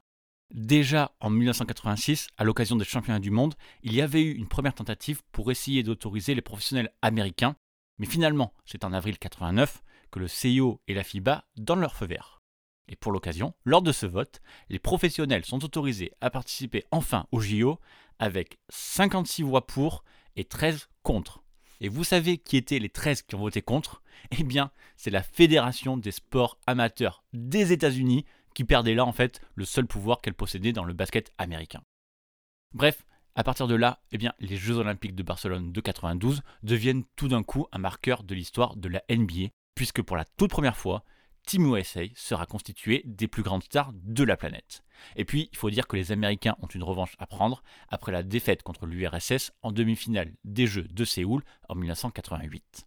Déjà 0.53 1.11
en 1.19 1.31
1986, 1.31 2.27
à 2.37 2.43
l'occasion 2.43 2.75
des 2.75 2.85
championnats 2.85 3.19
du 3.19 3.31
monde, 3.31 3.55
il 3.81 3.91
y 3.95 4.01
avait 4.01 4.21
eu 4.21 4.33
une 4.33 4.47
première 4.47 4.75
tentative 4.75 5.23
pour 5.31 5.49
essayer 5.49 5.81
d'autoriser 5.81 6.35
les 6.35 6.43
professionnels 6.43 6.93
américains, 7.01 7.55
mais 7.97 8.05
finalement, 8.05 8.53
c'est 8.63 8.83
en 8.83 8.93
avril 8.93 9.17
89 9.17 9.81
que 10.11 10.19
le 10.19 10.27
CIO 10.27 10.79
et 10.87 10.93
la 10.93 11.03
FIBA 11.03 11.45
donnent 11.57 11.81
leur 11.81 11.95
feu 11.95 12.05
vert. 12.05 12.43
Et 12.87 12.95
pour 12.95 13.11
l'occasion, 13.11 13.55
lors 13.65 13.81
de 13.81 13.91
ce 13.91 14.05
vote, 14.05 14.41
les 14.69 14.77
professionnels 14.77 15.43
sont 15.43 15.65
autorisés 15.65 16.11
à 16.21 16.29
participer 16.29 16.83
enfin 16.91 17.25
au 17.31 17.39
JO 17.39 17.79
avec 18.19 18.59
56 18.69 19.41
voix 19.41 19.65
pour 19.65 20.03
et 20.35 20.43
13 20.43 20.87
contre. 21.01 21.41
Et 21.81 21.89
vous 21.89 22.03
savez 22.03 22.37
qui 22.37 22.57
étaient 22.57 22.77
les 22.77 22.89
13 22.89 23.23
qui 23.23 23.33
ont 23.33 23.39
voté 23.39 23.63
contre? 23.63 24.03
Eh 24.37 24.43
bien, 24.43 24.71
c'est 24.95 25.09
la 25.09 25.23
Fédération 25.23 25.97
des 25.97 26.11
sports 26.11 26.59
amateurs 26.67 27.23
des 27.33 27.73
États-Unis 27.73 28.25
qui 28.53 28.63
perdait 28.63 28.95
là 28.95 29.05
en 29.05 29.11
fait 29.11 29.41
le 29.55 29.65
seul 29.65 29.85
pouvoir 29.85 30.21
qu'elle 30.21 30.33
possédait 30.33 30.73
dans 30.73 30.85
le 30.85 30.93
basket 30.93 31.33
américain. 31.37 31.81
Bref, 32.73 33.05
à 33.35 33.43
partir 33.43 33.67
de 33.67 33.75
là, 33.75 33.99
eh 34.11 34.17
bien, 34.17 34.33
les 34.39 34.57
Jeux 34.57 34.77
Olympiques 34.77 35.15
de 35.15 35.23
Barcelone 35.23 35.71
de 35.71 35.81
92 35.81 36.41
deviennent 36.61 37.03
tout 37.15 37.27
d'un 37.27 37.43
coup 37.43 37.67
un 37.71 37.79
marqueur 37.79 38.23
de 38.23 38.35
l'histoire 38.35 38.75
de 38.75 38.89
la 38.89 39.03
NBA, 39.09 39.49
puisque 39.73 40.03
pour 40.03 40.17
la 40.17 40.25
toute 40.25 40.51
première 40.51 40.77
fois, 40.77 41.03
Team 41.45 41.75
USA 41.75 42.03
sera 42.15 42.45
constitué 42.45 43.01
des 43.05 43.27
plus 43.27 43.43
grandes 43.43 43.63
stars 43.63 43.91
de 43.93 44.23
la 44.23 44.37
planète. 44.37 44.83
Et 45.15 45.25
puis, 45.25 45.49
il 45.51 45.57
faut 45.57 45.69
dire 45.69 45.87
que 45.87 45.95
les 45.95 46.11
Américains 46.11 46.55
ont 46.61 46.67
une 46.67 46.83
revanche 46.83 47.15
à 47.19 47.27
prendre 47.27 47.63
après 47.89 48.11
la 48.11 48.23
défaite 48.23 48.63
contre 48.63 48.85
l'URSS 48.85 49.51
en 49.61 49.71
demi-finale 49.71 50.31
des 50.43 50.67
Jeux 50.67 50.87
de 50.89 51.03
Séoul 51.03 51.43
en 51.69 51.75
1988. 51.75 52.85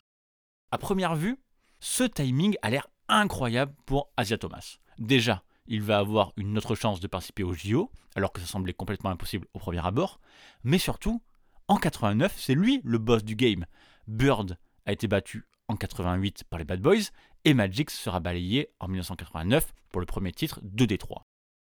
À 0.70 0.78
première 0.78 1.16
vue, 1.16 1.38
ce 1.80 2.04
timing 2.04 2.56
a 2.62 2.70
l'air 2.70 2.88
incroyable 3.08 3.74
pour 3.84 4.10
Asia 4.16 4.38
Thomas. 4.38 4.78
Déjà, 4.98 5.42
il 5.68 5.82
va 5.82 5.98
avoir 5.98 6.32
une 6.36 6.56
autre 6.56 6.74
chance 6.74 7.00
de 7.00 7.06
participer 7.06 7.42
au 7.42 7.54
JO, 7.54 7.90
alors 8.14 8.32
que 8.32 8.40
ça 8.40 8.46
semblait 8.46 8.72
complètement 8.72 9.10
impossible 9.10 9.46
au 9.54 9.58
premier 9.58 9.84
abord. 9.84 10.20
Mais 10.64 10.78
surtout, 10.78 11.22
en 11.68 11.76
89, 11.76 12.34
c'est 12.36 12.54
lui 12.54 12.80
le 12.84 12.98
boss 12.98 13.24
du 13.24 13.36
game. 13.36 13.66
Bird 14.06 14.56
a 14.86 14.92
été 14.92 15.08
battu 15.08 15.44
en 15.68 15.76
88 15.76 16.44
par 16.44 16.58
les 16.58 16.64
Bad 16.64 16.80
Boys 16.80 17.10
et 17.44 17.54
Magic 17.54 17.90
sera 17.90 18.20
balayé 18.20 18.70
en 18.80 18.88
1989 18.88 19.72
pour 19.90 20.00
le 20.00 20.06
premier 20.06 20.32
titre 20.32 20.60
de 20.62 20.84
Détroit. 20.84 21.22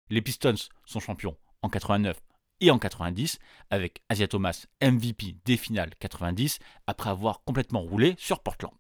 Les 0.10 0.22
Pistons 0.22 0.70
sont 0.86 1.00
champions 1.00 1.38
en 1.62 1.70
89 1.70 2.20
et 2.60 2.72
en 2.72 2.80
90 2.80 3.40
avec 3.70 4.02
Asia 4.10 4.28
Thomas 4.28 4.66
MVP 4.82 5.38
des 5.46 5.58
finales 5.58 5.92
90 6.00 6.60
après 6.88 7.10
avoir 7.10 7.44
complètement 7.44 7.82
roulé 7.82 8.16
sur 8.18 8.42
Portland. 8.42 8.74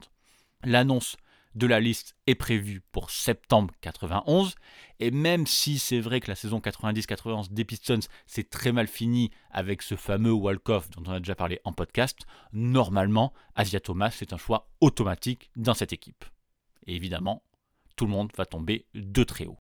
L'annonce 0.63 1.17
de 1.55 1.67
la 1.67 1.79
liste 1.79 2.15
est 2.27 2.35
prévue 2.35 2.81
pour 2.91 3.11
septembre 3.11 3.73
91 3.81 4.55
et 4.99 5.11
même 5.11 5.45
si 5.45 5.79
c'est 5.79 5.99
vrai 5.99 6.19
que 6.19 6.29
la 6.29 6.35
saison 6.35 6.59
90-91 6.59 7.51
des 7.51 7.65
Pistons 7.65 7.99
s'est 8.25 8.43
très 8.43 8.71
mal 8.71 8.87
finie 8.87 9.31
avec 9.51 9.81
ce 9.81 9.95
fameux 9.95 10.31
walk-off 10.31 10.89
dont 10.89 11.03
on 11.07 11.13
a 11.13 11.19
déjà 11.19 11.35
parlé 11.35 11.59
en 11.63 11.73
podcast, 11.73 12.19
normalement 12.51 13.33
Asia 13.55 13.79
Thomas 13.79 14.11
c'est 14.11 14.33
un 14.33 14.37
choix 14.37 14.69
automatique 14.81 15.51
dans 15.55 15.73
cette 15.73 15.93
équipe. 15.93 16.25
Et 16.85 16.95
évidemment, 16.95 17.43
tout 17.95 18.05
le 18.05 18.11
monde 18.11 18.31
va 18.37 18.45
tomber 18.45 18.85
de 18.93 19.23
très 19.23 19.45
haut. 19.45 19.59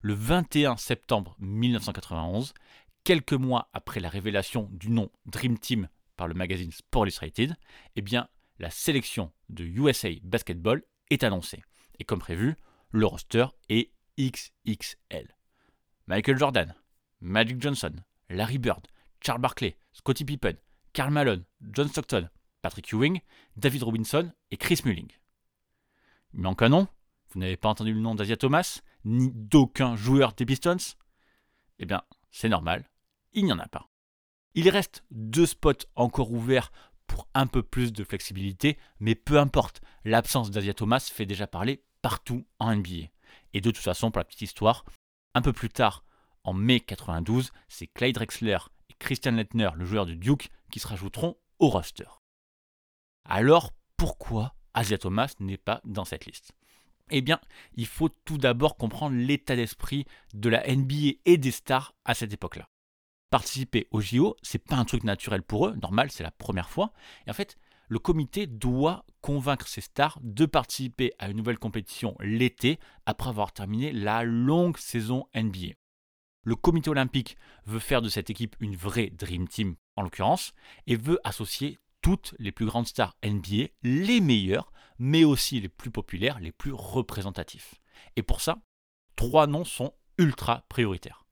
Le 0.00 0.14
21 0.14 0.76
septembre 0.76 1.36
1991, 1.38 2.54
quelques 3.04 3.32
mois 3.32 3.68
après 3.72 4.00
la 4.00 4.08
révélation 4.08 4.68
du 4.72 4.90
nom 4.90 5.10
Dream 5.26 5.58
Team 5.58 5.88
par 6.16 6.28
le 6.28 6.34
magazine 6.34 6.70
Sport 6.70 7.06
Illustrated, 7.06 7.56
eh 7.96 8.02
bien, 8.02 8.28
la 8.58 8.70
sélection 8.70 9.32
de 9.48 9.64
USA 9.64 10.10
Basketball 10.22 10.82
est 11.10 11.24
annoncée. 11.24 11.62
Et 11.98 12.04
comme 12.04 12.18
prévu, 12.18 12.56
le 12.90 13.06
roster 13.06 13.46
est 13.68 13.90
XXL. 14.18 15.36
Michael 16.06 16.38
Jordan, 16.38 16.74
Magic 17.20 17.60
Johnson, 17.60 17.94
Larry 18.28 18.58
Bird, 18.58 18.86
Charles 19.20 19.40
Barkley, 19.40 19.76
Scottie 19.92 20.24
Pippen, 20.24 20.56
Karl 20.92 21.10
Malone, 21.10 21.44
John 21.72 21.88
Stockton, 21.88 22.28
Patrick 22.62 22.92
Ewing, 22.92 23.20
David 23.56 23.82
Robinson 23.82 24.32
et 24.50 24.56
Chris 24.56 24.82
Mullin. 24.84 25.08
Il 26.32 26.40
manque 26.40 26.62
un 26.62 26.68
nom 26.68 26.88
Vous 27.30 27.40
n'avez 27.40 27.56
pas 27.56 27.68
entendu 27.68 27.92
le 27.92 28.00
nom 28.00 28.14
d'Asia 28.14 28.36
Thomas 28.36 28.80
Ni 29.04 29.30
d'aucun 29.32 29.96
joueur 29.96 30.32
des 30.32 30.46
Pistons 30.46 30.76
Eh 31.78 31.86
bien, 31.86 32.02
c'est 32.30 32.48
normal, 32.48 32.88
il 33.32 33.44
n'y 33.44 33.52
en 33.52 33.58
a 33.58 33.68
pas. 33.68 33.88
Il 34.54 34.68
reste 34.68 35.04
deux 35.10 35.46
spots 35.46 35.86
encore 35.96 36.32
ouverts 36.32 36.70
pour 37.14 37.28
un 37.32 37.46
peu 37.46 37.62
plus 37.62 37.92
de 37.92 38.02
flexibilité, 38.02 38.76
mais 38.98 39.14
peu 39.14 39.38
importe, 39.38 39.80
l'absence 40.04 40.50
d'Asia 40.50 40.74
Thomas 40.74 40.98
fait 40.98 41.26
déjà 41.26 41.46
parler 41.46 41.84
partout 42.02 42.44
en 42.58 42.74
NBA. 42.74 43.06
Et 43.52 43.60
de 43.60 43.70
toute 43.70 43.84
façon, 43.84 44.10
pour 44.10 44.18
la 44.18 44.24
petite 44.24 44.42
histoire, 44.42 44.84
un 45.32 45.40
peu 45.40 45.52
plus 45.52 45.68
tard, 45.68 46.04
en 46.42 46.52
mai 46.52 46.80
92, 46.80 47.52
c'est 47.68 47.86
Clyde 47.86 48.16
Drexler 48.16 48.58
et 48.90 48.94
Christian 48.98 49.30
Lettner, 49.30 49.70
le 49.76 49.84
joueur 49.84 50.06
de 50.06 50.14
Duke, 50.14 50.50
qui 50.72 50.80
se 50.80 50.88
rajouteront 50.88 51.36
au 51.60 51.68
roster. 51.68 52.08
Alors, 53.28 53.70
pourquoi 53.96 54.56
Asia 54.74 54.98
Thomas 54.98 55.34
n'est 55.38 55.56
pas 55.56 55.80
dans 55.84 56.04
cette 56.04 56.26
liste? 56.26 56.50
Eh 57.12 57.20
bien, 57.20 57.40
il 57.76 57.86
faut 57.86 58.08
tout 58.08 58.38
d'abord 58.38 58.76
comprendre 58.76 59.14
l'état 59.14 59.54
d'esprit 59.54 60.04
de 60.32 60.48
la 60.48 60.66
NBA 60.66 61.20
et 61.26 61.36
des 61.36 61.52
stars 61.52 61.94
à 62.04 62.14
cette 62.14 62.32
époque-là. 62.32 62.66
Participer 63.34 63.88
au 63.90 64.00
JO, 64.00 64.36
c'est 64.42 64.64
pas 64.64 64.76
un 64.76 64.84
truc 64.84 65.02
naturel 65.02 65.42
pour 65.42 65.66
eux, 65.66 65.74
normal, 65.82 66.12
c'est 66.12 66.22
la 66.22 66.30
première 66.30 66.70
fois. 66.70 66.92
Et 67.26 67.30
en 67.30 67.32
fait, 67.32 67.58
le 67.88 67.98
comité 67.98 68.46
doit 68.46 69.04
convaincre 69.22 69.66
ses 69.66 69.80
stars 69.80 70.20
de 70.22 70.46
participer 70.46 71.12
à 71.18 71.28
une 71.28 71.38
nouvelle 71.38 71.58
compétition 71.58 72.14
l'été 72.20 72.78
après 73.06 73.30
avoir 73.30 73.52
terminé 73.52 73.90
la 73.90 74.22
longue 74.22 74.78
saison 74.78 75.26
NBA. 75.34 75.74
Le 76.44 76.54
comité 76.54 76.90
olympique 76.90 77.36
veut 77.66 77.80
faire 77.80 78.02
de 78.02 78.08
cette 78.08 78.30
équipe 78.30 78.54
une 78.60 78.76
vraie 78.76 79.10
Dream 79.10 79.48
Team 79.48 79.74
en 79.96 80.02
l'occurrence 80.02 80.52
et 80.86 80.94
veut 80.94 81.18
associer 81.24 81.80
toutes 82.02 82.36
les 82.38 82.52
plus 82.52 82.66
grandes 82.66 82.86
stars 82.86 83.16
NBA, 83.24 83.64
les 83.82 84.20
meilleures, 84.20 84.70
mais 85.00 85.24
aussi 85.24 85.60
les 85.60 85.68
plus 85.68 85.90
populaires, 85.90 86.38
les 86.38 86.52
plus 86.52 86.72
représentatifs. 86.72 87.74
Et 88.14 88.22
pour 88.22 88.40
ça, 88.40 88.58
trois 89.16 89.48
noms 89.48 89.64
sont 89.64 89.92
ultra 90.18 90.64
prioritaires. 90.68 91.26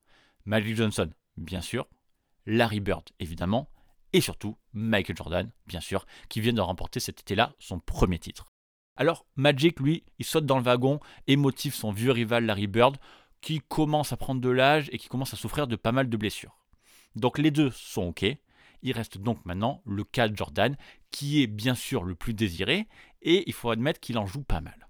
Magic 0.44 0.74
Johnson, 0.74 1.08
bien 1.36 1.60
sûr, 1.60 1.86
Larry 2.46 2.80
Bird, 2.80 3.04
évidemment, 3.20 3.70
et 4.12 4.20
surtout 4.20 4.56
Michael 4.72 5.16
Jordan, 5.16 5.50
bien 5.66 5.80
sûr, 5.80 6.06
qui 6.28 6.40
vient 6.40 6.52
de 6.52 6.60
remporter 6.60 7.00
cet 7.00 7.20
été-là 7.20 7.54
son 7.58 7.78
premier 7.78 8.18
titre. 8.18 8.46
Alors 8.96 9.26
Magic, 9.36 9.80
lui, 9.80 10.04
il 10.18 10.24
saute 10.24 10.44
dans 10.44 10.58
le 10.58 10.64
wagon 10.64 11.00
et 11.26 11.36
motive 11.36 11.74
son 11.74 11.92
vieux 11.92 12.12
rival 12.12 12.44
Larry 12.44 12.66
Bird, 12.66 12.98
qui 13.40 13.60
commence 13.60 14.12
à 14.12 14.16
prendre 14.16 14.40
de 14.40 14.50
l'âge 14.50 14.88
et 14.92 14.98
qui 14.98 15.08
commence 15.08 15.32
à 15.32 15.36
souffrir 15.36 15.66
de 15.66 15.76
pas 15.76 15.92
mal 15.92 16.08
de 16.08 16.16
blessures. 16.16 16.58
Donc 17.16 17.38
les 17.38 17.50
deux 17.50 17.70
sont 17.70 18.02
OK, 18.02 18.24
il 18.82 18.92
reste 18.92 19.18
donc 19.18 19.44
maintenant 19.44 19.82
le 19.84 20.04
cas 20.04 20.28
de 20.28 20.36
Jordan, 20.36 20.76
qui 21.10 21.42
est 21.42 21.46
bien 21.46 21.74
sûr 21.74 22.04
le 22.04 22.14
plus 22.14 22.34
désiré, 22.34 22.88
et 23.22 23.44
il 23.46 23.52
faut 23.52 23.70
admettre 23.70 24.00
qu'il 24.00 24.18
en 24.18 24.26
joue 24.26 24.42
pas 24.42 24.60
mal. 24.60 24.88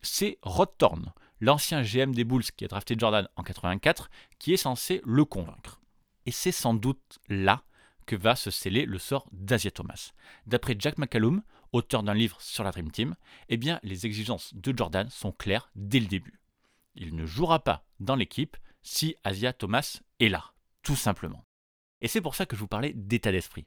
C'est 0.00 0.38
Rod 0.42 0.70
Thorne, 0.78 1.12
l'ancien 1.40 1.82
GM 1.82 2.12
des 2.12 2.24
Bulls 2.24 2.44
qui 2.56 2.64
a 2.64 2.68
drafté 2.68 2.94
Jordan 2.98 3.28
en 3.36 3.42
84, 3.42 4.10
qui 4.38 4.52
est 4.52 4.56
censé 4.56 5.00
le 5.04 5.24
convaincre. 5.24 5.81
Et 6.26 6.30
c'est 6.30 6.52
sans 6.52 6.74
doute 6.74 7.18
là 7.28 7.62
que 8.06 8.16
va 8.16 8.36
se 8.36 8.50
sceller 8.50 8.84
le 8.84 8.98
sort 8.98 9.28
d'Asia 9.32 9.70
Thomas. 9.70 10.12
D'après 10.46 10.76
Jack 10.78 10.98
McCallum, 10.98 11.42
auteur 11.72 12.02
d'un 12.02 12.14
livre 12.14 12.40
sur 12.40 12.64
la 12.64 12.70
Dream 12.70 12.90
Team, 12.90 13.14
eh 13.48 13.56
bien, 13.56 13.80
les 13.82 14.06
exigences 14.06 14.54
de 14.54 14.76
Jordan 14.76 15.08
sont 15.10 15.32
claires 15.32 15.70
dès 15.74 16.00
le 16.00 16.06
début. 16.06 16.40
Il 16.94 17.14
ne 17.14 17.26
jouera 17.26 17.60
pas 17.60 17.84
dans 18.00 18.16
l'équipe 18.16 18.56
si 18.82 19.16
Asia 19.24 19.52
Thomas 19.52 20.00
est 20.20 20.28
là, 20.28 20.52
tout 20.82 20.96
simplement. 20.96 21.44
Et 22.00 22.08
c'est 22.08 22.20
pour 22.20 22.34
ça 22.34 22.46
que 22.46 22.56
je 22.56 22.60
vous 22.60 22.68
parlais 22.68 22.92
d'état 22.94 23.32
d'esprit. 23.32 23.66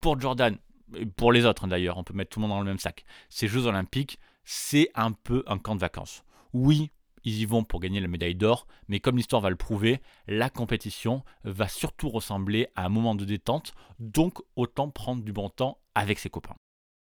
Pour 0.00 0.20
Jordan, 0.20 0.58
pour 1.16 1.32
les 1.32 1.46
autres 1.46 1.64
hein, 1.64 1.68
d'ailleurs, 1.68 1.98
on 1.98 2.04
peut 2.04 2.14
mettre 2.14 2.30
tout 2.30 2.40
le 2.40 2.46
monde 2.46 2.56
dans 2.56 2.60
le 2.60 2.66
même 2.66 2.78
sac. 2.78 3.04
Ces 3.28 3.48
Jeux 3.48 3.66
Olympiques, 3.66 4.18
c'est 4.44 4.90
un 4.94 5.12
peu 5.12 5.42
un 5.46 5.58
camp 5.58 5.74
de 5.74 5.80
vacances. 5.80 6.24
Oui, 6.52 6.90
ils 7.24 7.40
y 7.40 7.44
vont 7.44 7.64
pour 7.64 7.80
gagner 7.80 8.00
la 8.00 8.08
médaille 8.08 8.34
d'or, 8.34 8.66
mais 8.88 9.00
comme 9.00 9.16
l'histoire 9.16 9.42
va 9.42 9.50
le 9.50 9.56
prouver, 9.56 10.00
la 10.26 10.50
compétition 10.50 11.22
va 11.44 11.68
surtout 11.68 12.08
ressembler 12.08 12.68
à 12.76 12.86
un 12.86 12.88
moment 12.88 13.14
de 13.14 13.24
détente, 13.24 13.74
donc 13.98 14.38
autant 14.56 14.90
prendre 14.90 15.22
du 15.22 15.32
bon 15.32 15.48
temps 15.48 15.78
avec 15.94 16.18
ses 16.18 16.30
copains. 16.30 16.56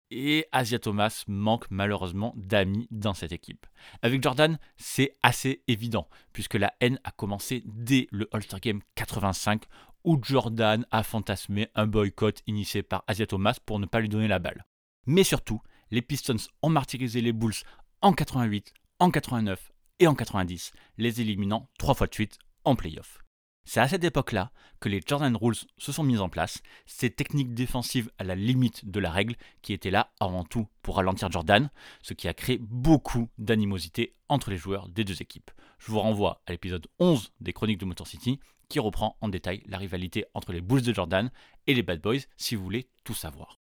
Et 0.10 0.48
Asia 0.54 0.80
Thomas 0.80 1.26
manque 1.28 1.66
malheureusement 1.70 2.34
d'amis 2.38 2.88
dans 2.92 3.14
cette 3.14 3.34
équipe. 3.34 3.66
Avec 4.02 4.24
Jordan, 4.24 4.58
c'est 4.78 5.14
assez 5.22 5.64
évident, 5.68 6.08
puisque 6.32 6.54
la 6.54 6.74
haine 6.80 7.00
a 7.04 7.12
commencé 7.12 7.64
dès 7.66 8.08
le 8.12 8.30
All-Star 8.32 8.62
Game 8.62 8.82
85, 8.96 9.66
où 10.06 10.18
Jordan 10.24 10.86
a 10.92 11.04
fantasmé 11.04 11.68
un 11.76 11.88
boycott 11.88 12.42
initié 12.48 12.84
par 12.84 13.04
Asia 13.08 13.28
Thomas 13.28 13.58
pour 13.66 13.80
ne 13.80 13.86
pas 13.86 14.00
lui 14.00 14.08
donner 14.08 14.30
la 14.30 14.40
balle. 14.40 14.66
Mais 15.06 15.26
surtout, 15.26 15.62
les 15.92 16.02
Pistons 16.02 16.38
ont 16.62 16.70
martyrisé 16.70 17.20
les 17.20 17.34
Bulls 17.34 17.54
en 18.02 18.14
88, 18.14 18.74
en 19.00 19.12
89 19.12 19.74
et 20.00 20.08
en 20.08 20.16
90, 20.16 20.72
les 20.98 21.22
éliminant 21.22 21.70
trois 21.78 21.94
fois 21.94 22.08
de 22.08 22.14
suite 22.14 22.40
en 22.64 22.76
playoff. 22.76 23.20
C'est 23.66 23.82
à 23.82 23.88
cette 23.90 24.06
époque-là 24.06 24.52
que 24.80 24.88
les 24.88 25.02
Jordan 25.06 25.36
Rules 25.36 25.58
se 25.78 25.92
sont 25.92 26.04
mises 26.04 26.22
en 26.22 26.30
place, 26.30 26.62
ces 26.86 27.10
techniques 27.10 27.54
défensives 27.54 28.10
à 28.18 28.24
la 28.24 28.36
limite 28.36 28.90
de 28.90 29.00
la 29.02 29.12
règle 29.12 29.36
qui 29.62 29.74
étaient 29.74 29.92
là 29.92 30.14
avant 30.22 30.46
tout 30.46 30.68
pour 30.82 30.96
ralentir 30.96 31.30
Jordan, 31.30 31.70
ce 32.02 32.14
qui 32.14 32.30
a 32.30 32.34
créé 32.34 32.60
beaucoup 32.62 33.30
d'animosité 33.38 34.16
entre 34.30 34.52
les 34.52 34.58
joueurs 34.58 34.88
des 34.88 35.04
deux 35.04 35.22
équipes. 35.22 35.52
Je 35.80 35.92
vous 35.92 36.00
renvoie 36.00 36.42
à 36.46 36.54
l'épisode 36.54 36.88
11 37.00 37.34
des 37.42 37.52
Chroniques 37.52 37.80
de 37.80 37.86
Motor 37.86 38.08
City 38.08 38.40
qui 38.70 38.80
reprend 38.80 39.18
en 39.20 39.28
détail 39.28 39.64
la 39.66 39.78
rivalité 39.78 40.26
entre 40.34 40.54
les 40.54 40.62
Bulls 40.62 40.82
de 40.82 40.94
Jordan 40.94 41.30
et 41.68 41.74
les 41.74 41.84
Bad 41.84 42.02
Boys 42.02 42.22
si 42.38 42.56
vous 42.56 42.64
voulez 42.64 42.90
tout 43.04 43.14
savoir. 43.14 43.60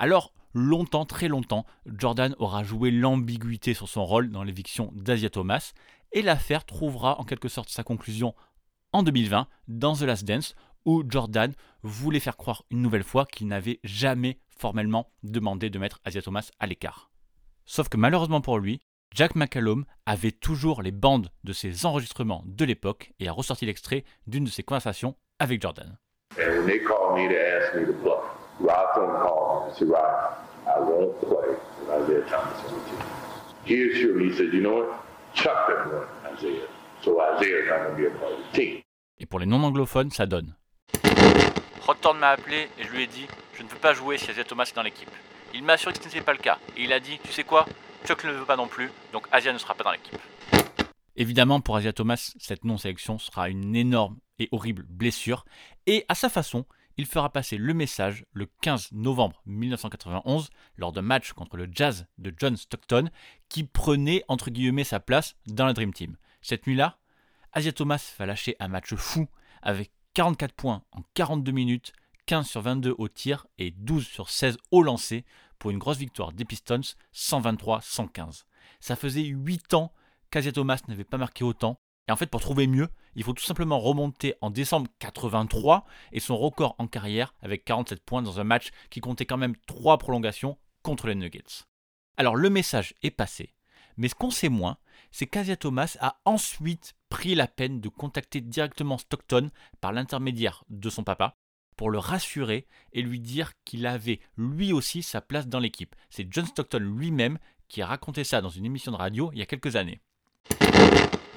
Alors, 0.00 0.32
longtemps, 0.54 1.04
très 1.04 1.28
longtemps, 1.28 1.66
Jordan 1.84 2.34
aura 2.38 2.64
joué 2.64 2.90
l'ambiguïté 2.90 3.74
sur 3.74 3.86
son 3.86 4.06
rôle 4.06 4.30
dans 4.30 4.42
l'éviction 4.42 4.90
d'Asia 4.94 5.28
Thomas 5.28 5.74
et 6.12 6.22
l'affaire 6.22 6.64
trouvera 6.64 7.20
en 7.20 7.24
quelque 7.24 7.48
sorte 7.48 7.68
sa 7.68 7.84
conclusion 7.84 8.34
en 8.92 9.02
2020 9.02 9.46
dans 9.68 9.94
The 9.94 10.00
Last 10.00 10.24
Dance 10.24 10.54
où 10.86 11.04
Jordan 11.06 11.52
voulait 11.82 12.18
faire 12.18 12.38
croire 12.38 12.64
une 12.70 12.80
nouvelle 12.80 13.04
fois 13.04 13.26
qu'il 13.26 13.46
n'avait 13.46 13.78
jamais 13.84 14.40
formellement 14.48 15.12
demandé 15.22 15.68
de 15.68 15.78
mettre 15.78 16.00
Asia 16.06 16.22
Thomas 16.22 16.50
à 16.58 16.66
l'écart. 16.66 17.10
Sauf 17.66 17.90
que 17.90 17.98
malheureusement 17.98 18.40
pour 18.40 18.58
lui, 18.58 18.80
Jack 19.14 19.34
McCallum 19.34 19.84
avait 20.06 20.32
toujours 20.32 20.80
les 20.80 20.92
bandes 20.92 21.28
de 21.44 21.52
ses 21.52 21.84
enregistrements 21.84 22.42
de 22.46 22.64
l'époque 22.64 23.12
et 23.20 23.28
a 23.28 23.32
ressorti 23.32 23.66
l'extrait 23.66 24.04
d'une 24.26 24.44
de 24.44 24.50
ses 24.50 24.62
conversations 24.62 25.14
avec 25.38 25.60
Jordan. 25.60 25.98
And 26.38 26.48
when 26.56 26.66
they 26.66 26.80
called 28.66 29.00
me 29.00 29.12
to 29.12 29.20
ask 29.20 29.20
me 29.20 29.20
to 29.20 29.20
play, 29.20 29.20
Rod 29.20 29.20
Thorne 29.20 29.20
called 29.22 29.62
me 29.62 29.68
and 29.68 29.78
said, 29.78 29.88
Rod, 29.88 30.34
I 30.66 30.80
won't 30.80 31.20
play 31.20 31.48
with 31.80 31.90
Isaiah 31.90 32.24
Thomas 32.28 32.58
on 32.66 32.74
the 32.74 32.84
team. 32.84 33.00
He 33.64 33.90
assured 33.90 34.16
me, 34.16 34.30
he 34.30 34.36
said, 34.36 34.52
you 34.52 34.60
know 34.60 34.74
what? 34.74 35.04
Chuck 35.34 35.68
doesn't 35.68 35.92
want 35.92 36.08
Isaiah. 36.32 36.66
So 37.02 37.20
Isaiah's 37.20 37.68
not 37.68 37.78
going 37.78 37.90
to 37.90 37.96
be 37.96 38.06
a 38.06 38.10
part 38.18 38.32
of 38.32 38.38
the 38.38 38.56
team. 38.56 38.82
Et 39.18 39.26
pour 39.26 39.40
les 39.40 39.46
non-anglophones, 39.46 40.10
ça 40.10 40.26
donne. 40.26 40.54
M'a 42.18 42.30
appelé 42.30 42.68
et 42.78 42.84
je 42.84 42.90
lui 42.90 43.02
ai 43.04 43.06
dit 43.06 43.26
Je 43.54 43.62
ne 43.62 43.68
veux 43.68 43.78
pas 43.78 43.94
jouer 43.94 44.18
si 44.18 44.30
Asia 44.30 44.44
Thomas 44.44 44.64
est 44.64 44.74
dans 44.74 44.82
l'équipe. 44.82 45.10
Il 45.54 45.62
m'a 45.62 45.74
assuré 45.74 45.92
que 45.92 45.98
ce 46.02 46.04
n'était 46.08 46.20
pas 46.20 46.32
le 46.32 46.38
cas. 46.38 46.58
Et 46.76 46.84
il 46.84 46.92
a 46.92 47.00
dit 47.00 47.18
Tu 47.22 47.32
sais 47.32 47.44
quoi? 47.44 47.66
Chuck 48.04 48.24
ne 48.24 48.30
le 48.30 48.38
veut 48.38 48.44
pas 48.44 48.56
non 48.56 48.68
plus, 48.68 48.90
donc 49.12 49.26
Asia 49.32 49.52
ne 49.52 49.58
sera 49.58 49.74
pas 49.74 49.84
dans 49.84 49.92
l'équipe. 49.92 50.18
Évidemment, 51.16 51.60
pour 51.60 51.76
Asia 51.76 51.92
Thomas, 51.92 52.32
cette 52.38 52.64
non-sélection 52.64 53.18
sera 53.18 53.48
une 53.48 53.76
énorme 53.76 54.18
et 54.38 54.48
horrible 54.52 54.84
blessure. 54.88 55.44
Et 55.86 56.04
à 56.08 56.14
sa 56.14 56.28
façon, 56.28 56.64
il 57.00 57.06
fera 57.06 57.32
passer 57.32 57.56
le 57.56 57.72
message 57.72 58.26
le 58.34 58.46
15 58.60 58.92
novembre 58.92 59.40
1991 59.46 60.50
lors 60.76 60.92
d'un 60.92 61.00
match 61.00 61.32
contre 61.32 61.56
le 61.56 61.66
Jazz 61.72 62.06
de 62.18 62.30
John 62.36 62.58
Stockton 62.58 63.08
qui 63.48 63.64
prenait 63.64 64.22
entre 64.28 64.50
guillemets 64.50 64.84
sa 64.84 65.00
place 65.00 65.34
dans 65.46 65.64
la 65.64 65.72
Dream 65.72 65.94
Team. 65.94 66.18
Cette 66.42 66.66
nuit-là, 66.66 66.98
Asia 67.54 67.72
Thomas 67.72 68.14
va 68.18 68.26
lâcher 68.26 68.54
un 68.60 68.68
match 68.68 68.94
fou 68.94 69.28
avec 69.62 69.90
44 70.12 70.52
points 70.52 70.82
en 70.92 71.00
42 71.14 71.52
minutes, 71.52 71.94
15 72.26 72.46
sur 72.46 72.60
22 72.60 72.94
au 72.98 73.08
tir 73.08 73.46
et 73.56 73.70
12 73.70 74.06
sur 74.06 74.28
16 74.28 74.58
au 74.70 74.82
lancer 74.82 75.24
pour 75.58 75.70
une 75.70 75.78
grosse 75.78 75.96
victoire 75.96 76.32
des 76.32 76.44
Pistons 76.44 76.82
123-115. 77.14 78.44
Ça 78.78 78.94
faisait 78.94 79.24
8 79.24 79.72
ans 79.72 79.94
qu'Asia 80.30 80.52
Thomas 80.52 80.80
n'avait 80.86 81.04
pas 81.04 81.16
marqué 81.16 81.44
autant 81.44 81.80
et 82.10 82.12
en 82.12 82.16
fait, 82.16 82.26
pour 82.26 82.40
trouver 82.40 82.66
mieux, 82.66 82.88
il 83.14 83.24
faut 83.24 83.32
tout 83.32 83.44
simplement 83.44 83.78
remonter 83.78 84.34
en 84.40 84.50
décembre 84.50 84.88
83 84.98 85.84
et 86.12 86.20
son 86.20 86.36
record 86.36 86.74
en 86.78 86.86
carrière 86.86 87.34
avec 87.42 87.64
47 87.64 88.00
points 88.04 88.22
dans 88.22 88.40
un 88.40 88.44
match 88.44 88.70
qui 88.90 89.00
comptait 89.00 89.26
quand 89.26 89.36
même 89.36 89.56
3 89.66 89.98
prolongations 89.98 90.58
contre 90.82 91.06
les 91.06 91.14
Nuggets. 91.14 91.64
Alors 92.16 92.36
le 92.36 92.50
message 92.50 92.94
est 93.02 93.10
passé, 93.10 93.54
mais 93.96 94.08
ce 94.08 94.14
qu'on 94.14 94.30
sait 94.30 94.48
moins, 94.48 94.78
c'est 95.10 95.26
qu'Asia 95.26 95.56
Thomas 95.56 95.96
a 96.00 96.20
ensuite 96.24 96.94
pris 97.08 97.34
la 97.34 97.48
peine 97.48 97.80
de 97.80 97.88
contacter 97.88 98.40
directement 98.40 98.98
Stockton 98.98 99.50
par 99.80 99.92
l'intermédiaire 99.92 100.64
de 100.68 100.90
son 100.90 101.04
papa 101.04 101.34
pour 101.76 101.90
le 101.90 101.98
rassurer 101.98 102.66
et 102.92 103.02
lui 103.02 103.20
dire 103.20 103.52
qu'il 103.64 103.86
avait 103.86 104.20
lui 104.36 104.72
aussi 104.72 105.02
sa 105.02 105.20
place 105.20 105.48
dans 105.48 105.60
l'équipe. 105.60 105.96
C'est 106.10 106.28
John 106.30 106.46
Stockton 106.46 106.78
lui-même 106.78 107.38
qui 107.68 107.82
a 107.82 107.86
raconté 107.86 108.24
ça 108.24 108.40
dans 108.40 108.50
une 108.50 108.66
émission 108.66 108.92
de 108.92 108.96
radio 108.96 109.30
il 109.32 109.38
y 109.38 109.42
a 109.42 109.46
quelques 109.46 109.76
années. 109.76 110.00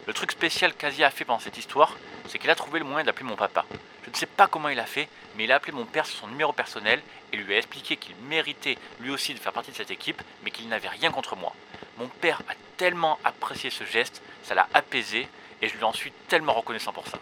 Le 0.05 0.13
truc 0.13 0.33
spécial 0.33 0.74
qu'Asia 0.74 1.07
a 1.07 1.12
fait 1.12 1.24
pendant 1.24 1.39
cette 1.39 1.57
histoire, 1.57 1.95
c'est 2.27 2.38
qu'il 2.38 2.50
a 2.50 2.55
trouvé 2.55 2.79
le 2.79 2.86
moyen 2.86 3.05
d'appeler 3.05 3.25
mon 3.25 3.38
papa. 3.38 3.65
Je 4.03 4.10
ne 4.10 4.15
sais 4.15 4.25
pas 4.25 4.48
comment 4.48 4.67
il 4.67 4.79
a 4.79 4.86
fait, 4.86 5.07
mais 5.38 5.45
il 5.45 5.51
a 5.51 5.55
appelé 5.55 5.72
mon 5.72 5.86
père 5.86 6.05
sur 6.05 6.19
son 6.19 6.27
numéro 6.27 6.51
personnel 6.51 7.01
et 7.31 7.38
lui 7.38 7.53
a 7.53 7.57
expliqué 7.57 7.95
qu'il 7.95 8.15
méritait 8.27 8.77
lui 9.00 9.12
aussi 9.12 9.33
de 9.33 9.39
faire 9.39 9.53
partie 9.53 9.72
de 9.72 9.77
cette 9.77 9.91
équipe, 9.91 10.22
mais 10.43 10.51
qu'il 10.51 10.67
n'avait 10.67 10.89
rien 10.89 11.10
contre 11.10 11.38
moi. 11.38 11.53
Mon 11.98 12.07
père 12.07 12.41
a 12.50 12.53
tellement 12.75 13.17
apprécié 13.24 13.69
ce 13.69 13.86
geste, 13.86 14.22
ça 14.43 14.55
l'a 14.55 14.67
apaisé 14.74 15.27
et 15.62 15.69
je 15.69 15.77
lui 15.77 15.83
en 15.86 15.93
suis 15.93 16.12
tellement 16.27 16.53
reconnaissant 16.53 16.91
pour 16.91 17.07
ça. 17.07 17.17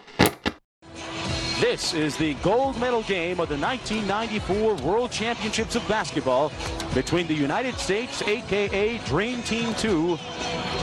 This 1.62 1.94
is 1.94 2.18
the 2.18 2.34
gold 2.42 2.80
medal 2.80 3.04
game 3.04 3.40
of 3.40 3.50
the 3.50 3.58
1994 3.58 4.82
World 4.82 5.12
Championships 5.12 5.76
of 5.76 5.88
Basketball 5.88 6.52
between 6.96 7.28
the 7.28 7.36
United 7.36 7.78
States, 7.78 8.24
aka 8.24 8.98
Dream 9.06 9.44
Team 9.44 9.76
2, 9.76 10.18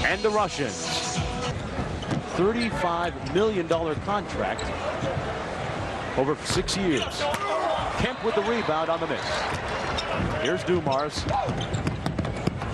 and 0.07 0.23
the 0.23 0.31
Russians. 0.31 1.08
$35 2.39 3.35
million 3.35 3.67
contract 3.67 4.63
over 6.17 6.37
six 6.45 6.77
years. 6.77 7.21
Kemp 7.99 8.25
with 8.25 8.37
the 8.37 8.43
rebound 8.43 8.89
on 8.89 9.01
the 9.01 9.09
miss. 9.09 9.27
Here's 10.41 10.63
Dumars. 10.63 11.25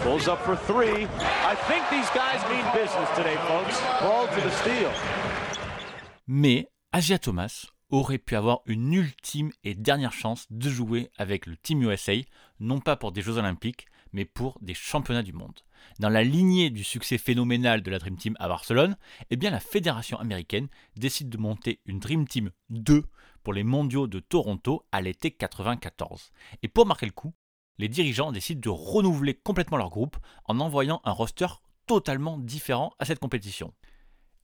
Pulls 0.03 0.29
up 0.29 0.45
for 0.45 0.55
three. 0.55 1.09
I 1.17 1.55
think 1.67 1.89
these 1.89 2.11
guys 2.11 2.43
mean 2.51 2.67
business 2.75 3.09
today, 3.17 3.37
folks. 3.49 3.81
Ball 4.03 4.27
to 4.29 4.41
the 4.43 4.51
steal. 4.51 4.93
Mais 6.27 6.67
Asia 6.95 7.19
Thomas 7.19 7.65
aurait 7.95 8.19
pu 8.19 8.35
avoir 8.35 8.61
une 8.67 8.93
ultime 8.93 9.53
et 9.63 9.75
dernière 9.75 10.13
chance 10.13 10.47
de 10.51 10.69
jouer 10.69 11.11
avec 11.17 11.47
le 11.47 11.57
Team 11.57 11.83
USA, 11.83 12.15
non 12.59 12.81
pas 12.81 12.97
pour 12.97 13.13
des 13.13 13.23
Jeux 13.23 13.39
Olympiques, 13.39 13.87
mais 14.13 14.25
pour 14.25 14.59
des 14.61 14.75
championnats 14.75 15.23
du 15.23 15.33
monde. 15.33 15.61
Dans 16.01 16.09
la 16.09 16.25
lignée 16.25 16.71
du 16.71 16.83
succès 16.83 17.19
phénoménal 17.19 17.83
de 17.83 17.91
la 17.91 17.99
Dream 17.99 18.17
Team 18.17 18.37
à 18.41 18.49
Barcelone, 18.49 18.97
eh 19.31 19.37
bien 19.37 19.51
la 19.51 19.61
fédération 19.61 20.19
américaine 20.19 20.69
décide 20.97 21.29
de 21.29 21.39
monter 21.39 21.81
une 21.87 22.01
Dream 22.01 22.27
Team 22.27 22.51
2 22.71 23.05
pour 23.43 23.53
les 23.53 23.65
mondiaux 23.65 24.07
de 24.07 24.19
Toronto 24.19 24.87
à 24.91 25.01
l'été 25.01 25.31
94. 25.31 26.33
Et 26.63 26.69
pour 26.69 26.87
marquer 26.87 27.07
le 27.07 27.13
coup, 27.13 27.35
les 27.79 27.89
dirigeants 27.89 28.33
décident 28.33 28.61
de 28.61 28.71
renouveler 28.71 29.35
complètement 29.35 29.77
leur 29.77 29.91
groupe 29.91 30.17
en 30.47 30.59
envoyant 30.59 31.01
un 31.05 31.13
roster 31.13 31.47
totalement 31.87 32.39
différent 32.39 32.93
à 32.99 33.05
cette 33.05 33.19
compétition. 33.19 33.73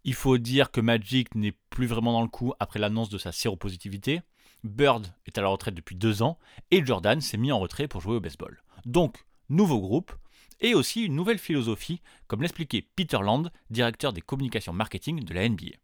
Il 0.04 0.14
faut 0.14 0.38
dire 0.38 0.70
que 0.70 0.80
Magic 0.80 1.34
n'est 1.34 1.54
plus 1.68 1.86
vraiment 1.86 2.12
dans 2.12 2.22
le 2.22 2.28
coup 2.28 2.54
après 2.58 2.78
l'annonce 2.78 3.10
de 3.10 3.18
sa 3.18 3.32
séropositivité. 3.32 4.22
Bird 4.64 5.06
est 5.26 5.36
à 5.36 5.42
la 5.42 5.48
retraite 5.48 5.74
depuis 5.74 5.94
deux 5.94 6.22
ans 6.22 6.38
et 6.70 6.84
Jordan 6.84 7.20
s'est 7.20 7.36
mis 7.36 7.52
en 7.52 7.58
retrait 7.58 7.86
pour 7.86 8.00
jouer 8.00 8.16
au 8.16 8.20
baseball. 8.20 8.62
Donc, 8.86 9.24
nouveau 9.50 9.78
groupe 9.78 10.12
et 10.60 10.74
aussi 10.74 11.04
une 11.04 11.14
nouvelle 11.14 11.38
philosophie, 11.38 12.00
comme 12.28 12.40
l'expliquait 12.40 12.86
Peter 12.96 13.18
Land, 13.22 13.44
directeur 13.68 14.12
des 14.12 14.20
communications 14.22 14.72
marketing 14.72 15.24
de 15.24 15.34
la 15.34 15.48
NBA. 15.48 15.76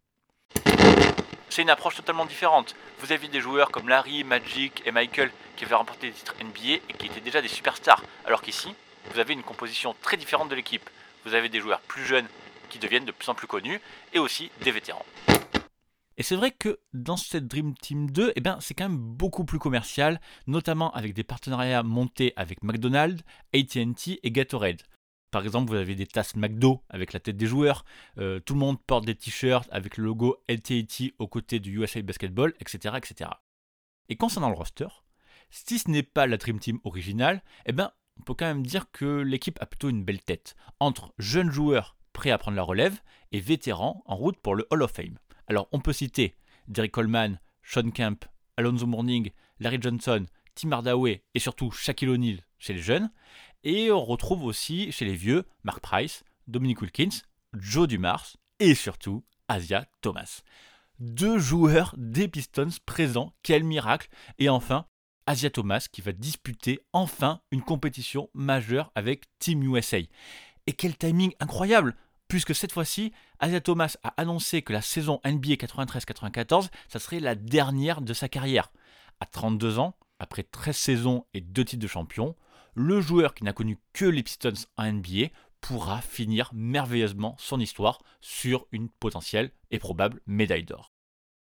C'est 1.50 1.62
une 1.62 1.70
approche 1.70 1.96
totalement 1.96 2.26
différente. 2.26 2.74
Vous 3.00 3.12
avez 3.12 3.28
des 3.28 3.40
joueurs 3.40 3.70
comme 3.70 3.88
Larry, 3.88 4.24
Magic 4.24 4.82
et 4.86 4.92
Michael 4.92 5.30
qui 5.56 5.64
avaient 5.64 5.74
remporté 5.74 6.08
des 6.08 6.14
titres 6.14 6.34
NBA 6.42 6.82
et 6.88 6.92
qui 6.98 7.06
étaient 7.06 7.20
déjà 7.20 7.40
des 7.40 7.48
superstars, 7.48 8.02
alors 8.24 8.42
qu'ici, 8.42 8.68
vous 9.12 9.18
avez 9.18 9.34
une 9.34 9.42
composition 9.42 9.94
très 10.02 10.16
différente 10.16 10.48
de 10.48 10.54
l'équipe. 10.54 10.88
Vous 11.24 11.34
avez 11.34 11.48
des 11.48 11.60
joueurs 11.60 11.80
plus 11.80 12.04
jeunes 12.04 12.28
qui 12.68 12.78
deviennent 12.78 13.04
de 13.04 13.12
plus 13.12 13.28
en 13.28 13.34
plus 13.34 13.46
connus 13.46 13.80
et 14.12 14.18
aussi 14.18 14.50
des 14.62 14.70
vétérans. 14.70 15.04
Et 16.18 16.22
c'est 16.22 16.36
vrai 16.36 16.50
que 16.50 16.80
dans 16.94 17.16
cette 17.16 17.46
Dream 17.46 17.74
Team 17.74 18.10
2, 18.10 18.32
eh 18.36 18.40
ben, 18.40 18.58
c'est 18.60 18.74
quand 18.74 18.88
même 18.88 18.98
beaucoup 18.98 19.44
plus 19.44 19.58
commercial, 19.58 20.20
notamment 20.46 20.90
avec 20.92 21.12
des 21.12 21.24
partenariats 21.24 21.82
montés 21.82 22.32
avec 22.36 22.62
McDonald's, 22.62 23.22
ATT 23.54 24.20
et 24.22 24.30
Gatorade. 24.30 24.82
Par 25.30 25.42
exemple, 25.42 25.68
vous 25.70 25.76
avez 25.76 25.94
des 25.94 26.06
tasses 26.06 26.34
McDo 26.34 26.82
avec 26.88 27.12
la 27.12 27.20
tête 27.20 27.36
des 27.36 27.46
joueurs, 27.46 27.84
euh, 28.18 28.40
tout 28.40 28.54
le 28.54 28.60
monde 28.60 28.80
porte 28.80 29.04
des 29.04 29.14
t-shirts 29.14 29.68
avec 29.70 29.98
le 29.98 30.04
logo 30.04 30.42
LTT 30.48 31.14
aux 31.18 31.28
côtés 31.28 31.60
du 31.60 31.78
USA 31.78 32.00
Basketball, 32.00 32.54
etc., 32.60 32.94
etc. 32.96 33.30
Et 34.08 34.16
concernant 34.16 34.48
le 34.48 34.56
roster, 34.56 34.88
si 35.50 35.78
ce 35.78 35.90
n'est 35.90 36.02
pas 36.02 36.26
la 36.26 36.38
Dream 36.38 36.58
Team 36.58 36.78
originale, 36.84 37.42
eh 37.66 37.72
ben, 37.72 37.92
on 38.18 38.22
peut 38.22 38.34
quand 38.34 38.46
même 38.46 38.64
dire 38.64 38.90
que 38.90 39.20
l'équipe 39.20 39.60
a 39.60 39.66
plutôt 39.66 39.90
une 39.90 40.04
belle 40.04 40.22
tête, 40.22 40.56
entre 40.80 41.12
jeunes 41.18 41.50
joueurs 41.50 41.95
prêts 42.16 42.30
à 42.30 42.38
prendre 42.38 42.56
la 42.56 42.62
relève 42.62 42.98
et 43.30 43.40
vétérans 43.40 44.02
en 44.06 44.16
route 44.16 44.38
pour 44.38 44.54
le 44.54 44.66
Hall 44.70 44.82
of 44.82 44.90
Fame. 44.90 45.18
Alors, 45.48 45.68
on 45.70 45.80
peut 45.80 45.92
citer 45.92 46.34
Derek 46.66 46.90
Coleman, 46.90 47.38
Sean 47.62 47.90
Kemp, 47.90 48.24
Alonzo 48.56 48.86
Mourning, 48.86 49.30
Larry 49.60 49.78
Johnson, 49.80 50.24
Tim 50.54 50.72
Hardaway 50.72 51.22
et 51.34 51.38
surtout 51.38 51.70
Shaquille 51.70 52.08
O'Neal 52.08 52.40
chez 52.58 52.72
les 52.72 52.80
jeunes. 52.80 53.10
Et 53.64 53.92
on 53.92 54.02
retrouve 54.02 54.44
aussi 54.44 54.90
chez 54.92 55.04
les 55.04 55.14
vieux 55.14 55.44
Mark 55.62 55.80
Price, 55.80 56.24
Dominic 56.46 56.80
Wilkins, 56.80 57.20
Joe 57.52 57.86
Dumars 57.86 58.38
et 58.60 58.74
surtout 58.74 59.22
Asia 59.48 59.84
Thomas. 60.00 60.40
Deux 60.98 61.38
joueurs 61.38 61.94
des 61.98 62.28
Pistons 62.28 62.70
présents, 62.86 63.34
quel 63.42 63.62
miracle 63.62 64.08
Et 64.38 64.48
enfin, 64.48 64.86
Asia 65.26 65.50
Thomas 65.50 65.86
qui 65.92 66.00
va 66.00 66.12
disputer 66.12 66.80
enfin 66.94 67.42
une 67.50 67.60
compétition 67.60 68.30
majeure 68.32 68.90
avec 68.94 69.24
Team 69.38 69.62
USA. 69.62 69.98
Et 70.66 70.72
quel 70.72 70.96
timing 70.96 71.32
incroyable 71.40 71.94
puisque 72.28 72.54
cette 72.54 72.72
fois-ci, 72.72 73.12
Asia 73.38 73.60
Thomas 73.60 73.96
a 74.02 74.08
annoncé 74.16 74.62
que 74.62 74.72
la 74.72 74.82
saison 74.82 75.20
NBA 75.24 75.54
93-94, 75.54 76.68
ça 76.88 76.98
serait 76.98 77.20
la 77.20 77.34
dernière 77.34 78.00
de 78.00 78.12
sa 78.12 78.28
carrière. 78.28 78.72
À 79.20 79.26
32 79.26 79.78
ans, 79.78 79.96
après 80.18 80.42
13 80.42 80.76
saisons 80.76 81.26
et 81.34 81.40
2 81.40 81.64
titres 81.64 81.82
de 81.82 81.88
champion, 81.88 82.34
le 82.74 83.00
joueur 83.00 83.34
qui 83.34 83.44
n'a 83.44 83.52
connu 83.52 83.78
que 83.92 84.04
les 84.04 84.22
Pistons 84.22 84.52
en 84.76 84.92
NBA 84.92 85.28
pourra 85.60 86.00
finir 86.00 86.50
merveilleusement 86.52 87.34
son 87.38 87.58
histoire 87.58 88.02
sur 88.20 88.66
une 88.72 88.88
potentielle 88.88 89.50
et 89.70 89.78
probable 89.78 90.20
médaille 90.26 90.64
d'or. 90.64 90.92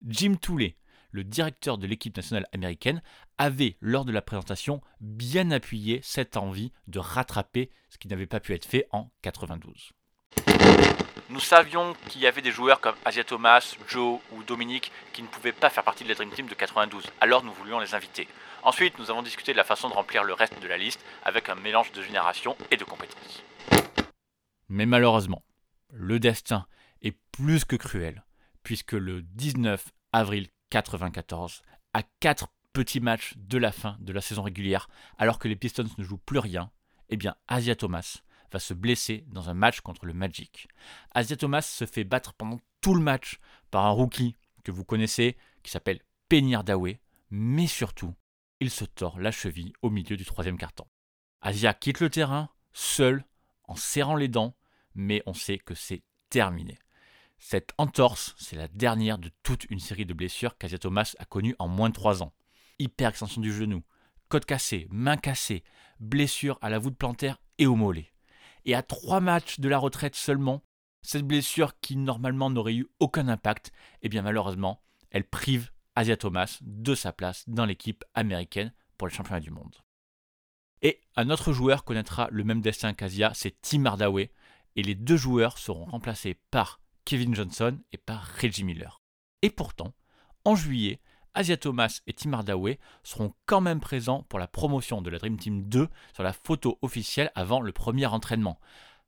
Jim 0.06 0.34
Tooley, 0.40 0.76
le 1.10 1.24
directeur 1.24 1.78
de 1.78 1.86
l'équipe 1.86 2.16
nationale 2.16 2.46
américaine, 2.52 3.02
avait 3.38 3.76
lors 3.80 4.04
de 4.04 4.12
la 4.12 4.22
présentation 4.22 4.80
bien 5.00 5.50
appuyé 5.50 6.00
cette 6.02 6.36
envie 6.36 6.72
de 6.86 6.98
rattraper 6.98 7.70
ce 7.88 7.98
qui 7.98 8.08
n'avait 8.08 8.26
pas 8.26 8.40
pu 8.40 8.52
être 8.54 8.66
fait 8.66 8.86
en 8.92 9.10
92. 9.22 9.92
Nous 11.29 11.40
savions 11.40 11.94
qu'il 12.09 12.20
y 12.20 12.27
avait 12.27 12.42
des 12.42 12.51
joueurs 12.51 12.81
comme 12.81 12.94
Asia 13.07 13.25
Thomas, 13.25 13.75
Joe 13.88 14.20
ou 14.33 14.42
Dominique 14.42 14.92
qui 15.14 15.22
ne 15.22 15.29
pouvaient 15.29 15.53
pas 15.53 15.70
faire 15.70 15.83
partie 15.83 16.05
de 16.05 16.11
la 16.11 16.14
Dream 16.14 16.31
Team 16.31 16.46
de 16.46 16.55
92, 16.55 17.05
alors 17.20 17.42
nous 17.42 17.53
voulions 17.53 17.81
les 17.81 17.94
inviter. 17.94 18.29
Ensuite, 18.62 18.98
nous 18.98 19.11
avons 19.11 19.22
discuté 19.22 19.53
de 19.53 19.57
la 19.57 19.64
façon 19.64 19.88
de 19.88 19.94
remplir 19.94 20.25
le 20.25 20.35
reste 20.35 20.61
de 20.61 20.68
la 20.68 20.77
liste 20.77 21.03
avec 21.25 21.48
un 21.48 21.55
mélange 21.55 21.90
de 21.92 22.03
générations 22.03 22.57
et 22.70 22.77
de 22.77 22.85
compétences. 22.85 23.42
Mais 24.68 24.85
malheureusement, 24.85 25.42
le 25.90 26.20
destin 26.20 26.66
est 27.01 27.16
plus 27.33 27.64
que 27.64 27.77
cruel, 27.77 28.25
puisque 28.62 28.92
le 28.92 29.22
19 29.22 29.85
avril 30.12 30.48
94, 30.70 31.62
à 31.94 32.03
4 32.20 32.46
petits 32.72 33.01
matchs 33.01 33.35
de 33.37 33.59
la 33.59 33.72
fin 33.72 33.96
de 34.01 34.12
la 34.12 34.20
saison 34.20 34.42
régulière, 34.42 34.88
alors 35.18 35.38
que 35.38 35.48
les 35.48 35.57
Pistons 35.57 35.88
ne 35.98 36.05
jouent 36.05 36.18
plus 36.18 36.38
rien, 36.38 36.70
eh 37.09 37.16
bien 37.16 37.35
Asia 37.48 37.75
Thomas 37.75 38.22
va 38.52 38.58
se 38.58 38.74
blesser 38.74 39.24
dans 39.28 39.48
un 39.48 39.54
match 39.54 39.80
contre 39.80 40.06
le 40.06 40.12
Magic. 40.12 40.68
Asia 41.14 41.36
Thomas 41.36 41.62
se 41.62 41.86
fait 41.86 42.04
battre 42.04 42.34
pendant 42.34 42.60
tout 42.80 42.94
le 42.94 43.00
match 43.00 43.38
par 43.70 43.86
un 43.86 43.90
rookie 43.90 44.36
que 44.64 44.70
vous 44.70 44.84
connaissez 44.84 45.36
qui 45.62 45.70
s'appelle 45.70 46.00
Hardaway, 46.54 46.98
mais 47.30 47.66
surtout, 47.66 48.14
il 48.60 48.70
se 48.70 48.86
tord 48.86 49.18
la 49.18 49.30
cheville 49.30 49.74
au 49.82 49.90
milieu 49.90 50.16
du 50.16 50.24
troisième 50.24 50.56
carton. 50.56 50.86
Asia 51.42 51.74
quitte 51.74 52.00
le 52.00 52.08
terrain, 52.08 52.48
seul, 52.72 53.24
en 53.64 53.76
serrant 53.76 54.16
les 54.16 54.28
dents, 54.28 54.56
mais 54.94 55.22
on 55.26 55.34
sait 55.34 55.58
que 55.58 55.74
c'est 55.74 56.02
terminé. 56.30 56.78
Cette 57.38 57.72
entorse, 57.76 58.34
c'est 58.38 58.56
la 58.56 58.68
dernière 58.68 59.18
de 59.18 59.30
toute 59.42 59.64
une 59.68 59.80
série 59.80 60.06
de 60.06 60.14
blessures 60.14 60.56
qu'Asia 60.56 60.78
Thomas 60.78 61.14
a 61.18 61.24
connues 61.24 61.56
en 61.58 61.68
moins 61.68 61.90
de 61.90 61.94
3 61.94 62.22
ans. 62.22 62.32
Hyper-extension 62.78 63.40
du 63.40 63.52
genou, 63.52 63.82
côte 64.28 64.46
cassée, 64.46 64.86
main 64.90 65.16
cassée, 65.16 65.64
blessure 66.00 66.58
à 66.62 66.70
la 66.70 66.78
voûte 66.78 66.96
plantaire 66.96 67.42
et 67.58 67.66
au 67.66 67.74
mollet. 67.74 68.12
Et 68.64 68.75
à 68.75 68.83
3 68.83 69.20
matchs 69.20 69.61
de 69.61 69.68
la 69.68 69.79
retraite 69.79 70.14
seulement, 70.14 70.62
cette 71.03 71.27
blessure 71.27 71.79
qui 71.81 71.96
normalement 71.96 72.51
n'aurait 72.51 72.75
eu 72.75 72.88
aucun 73.01 73.29
impact, 73.29 73.72
eh 74.03 74.09
bien 74.09 74.22
malheureusement, 74.22 74.83
elle 75.11 75.29
prive 75.29 75.70
Asia 75.94 76.16
Thomas 76.16 76.59
de 76.62 76.94
sa 76.94 77.12
place 77.12 77.44
dans 77.48 77.66
l'équipe 77.66 78.05
américaine 78.14 78.72
pour 78.96 79.09
les 79.09 79.14
championnats 79.14 79.40
du 79.40 79.51
monde. 79.51 79.77
Et 80.81 81.01
un 81.16 81.31
autre 81.31 81.53
joueur 81.53 81.85
connaîtra 81.85 82.29
le 82.31 82.44
même 82.44 82.61
destin 82.61 82.94
qu'Asia, 82.94 83.33
c'est 83.35 83.61
Tim 83.61 83.85
Hardaway, 83.85 84.33
et 84.75 84.83
les 84.83 84.94
deux 84.94 85.16
joueurs 85.16 85.59
seront 85.59 85.85
remplacés 85.85 86.35
par 86.51 86.81
Kevin 87.05 87.35
Johnson 87.35 87.79
et 87.92 87.98
par 87.98 88.25
Reggie 88.40 88.64
Miller. 88.64 89.01
Et 89.42 89.51
pourtant, 89.51 89.94
en 90.44 90.55
juillet, 90.57 91.01
Asia 91.34 91.56
Thomas 91.56 92.00
et 92.06 92.12
Tim 92.12 92.34
Hardaway 92.34 92.78
seront 93.02 93.32
quand 93.46 93.62
même 93.62 93.80
présents 93.80 94.24
pour 94.28 94.38
la 94.38 94.46
promotion 94.46 95.00
de 95.00 95.08
la 95.08 95.18
Dream 95.18 95.38
Team 95.38 95.62
2 95.68 95.88
sur 96.12 96.22
la 96.22 96.34
photo 96.34 96.78
officielle 96.82 97.32
avant 97.34 97.60
le 97.60 97.72
premier 97.72 98.04
entraînement. 98.04 98.60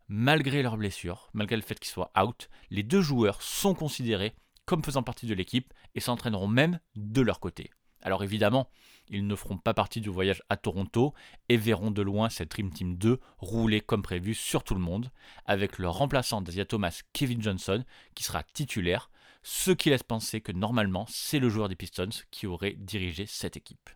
Malgré 0.09 0.63
leurs 0.63 0.79
blessures, 0.79 1.29
malgré 1.35 1.57
le 1.57 1.63
fait 1.63 1.79
qu'ils 1.79 1.93
soient 1.93 2.13
out, 2.19 2.49
les 2.71 2.83
deux 2.83 3.03
joueurs 3.03 3.43
sont 3.43 3.75
considérés 3.75 4.35
comme 4.65 4.83
faisant 4.83 5.03
partie 5.03 5.27
de 5.27 5.35
l'équipe 5.35 5.75
et 5.95 6.01
s'entraîneront 6.01 6.49
même 6.49 6.81
de 6.97 7.21
leur 7.21 7.41
côté. 7.41 7.71
Alors 8.01 8.25
évidemment, 8.25 8.71
ils 9.09 9.27
ne 9.27 9.35
feront 9.35 9.59
pas 9.59 9.75
partie 9.75 10.01
du 10.01 10.09
voyage 10.09 10.43
à 10.49 10.57
Toronto 10.57 11.13
et 11.51 11.59
verront 11.59 11.91
de 11.91 12.01
loin 12.01 12.31
cette 12.31 12.51
Dream 12.51 12.71
Team 12.71 12.97
2 12.97 13.21
rouler 13.39 13.83
comme 13.83 14.03
prévu 14.03 14.35
sur 14.35 14.65
tout 14.65 14.75
le 14.75 14.81
monde, 14.81 15.11
avec 15.45 15.79
leur 15.79 15.95
remplaçant 15.95 16.41
d'Asia 16.41 16.65
Thomas, 16.65 17.03
Kevin 17.13 17.43
Johnson, 17.43 17.85
qui 18.15 18.25
sera 18.25 18.43
titulaire, 18.43 19.11
ce 19.47 19.71
qui 19.71 19.91
laisse 19.91 20.03
penser 20.03 20.41
que 20.41 20.53
normalement 20.53 21.05
c'est 21.09 21.39
le 21.39 21.51
joueur 21.51 21.69
des 21.69 21.77
Pistons 21.77 22.09
qui 22.31 22.47
aurait 22.47 22.77
dirigé 22.79 23.27
cette 23.27 23.59
équipe. 23.59 23.91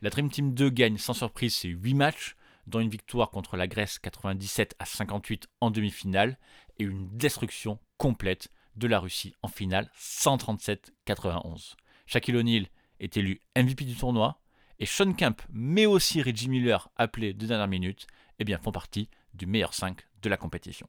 La 0.00 0.08
Dream 0.08 0.30
Team 0.30 0.54
2 0.54 0.70
gagne 0.70 0.98
sans 0.98 1.14
surprise 1.14 1.54
ses 1.54 1.68
8 1.68 1.94
matchs, 1.94 2.36
dont 2.68 2.78
une 2.78 2.88
victoire 2.88 3.30
contre 3.30 3.56
la 3.56 3.66
Grèce 3.66 3.98
97 3.98 4.76
à 4.78 4.86
58 4.86 5.48
en 5.60 5.72
demi-finale 5.72 6.38
et 6.78 6.84
une 6.84 7.08
destruction 7.16 7.80
complète 7.98 8.50
de 8.76 8.86
la 8.86 9.00
Russie 9.00 9.34
en 9.42 9.48
finale 9.48 9.90
137-91. 9.98 11.74
Shaquille 12.06 12.36
O'Neal 12.36 12.68
est 13.00 13.16
élu 13.16 13.40
MVP 13.56 13.84
du 13.84 13.96
tournoi 13.96 14.40
et 14.78 14.86
Sean 14.86 15.12
Kemp, 15.12 15.42
mais 15.50 15.86
aussi 15.86 16.22
Reggie 16.22 16.48
Miller, 16.48 16.88
appelé 16.96 17.32
de 17.34 17.46
dernière 17.46 17.68
minute, 17.68 18.06
eh 18.38 18.44
bien, 18.44 18.58
font 18.58 18.72
partie 18.72 19.08
du 19.34 19.46
meilleur 19.46 19.74
5 19.74 19.98
de 20.22 20.28
la 20.28 20.36
compétition. 20.36 20.88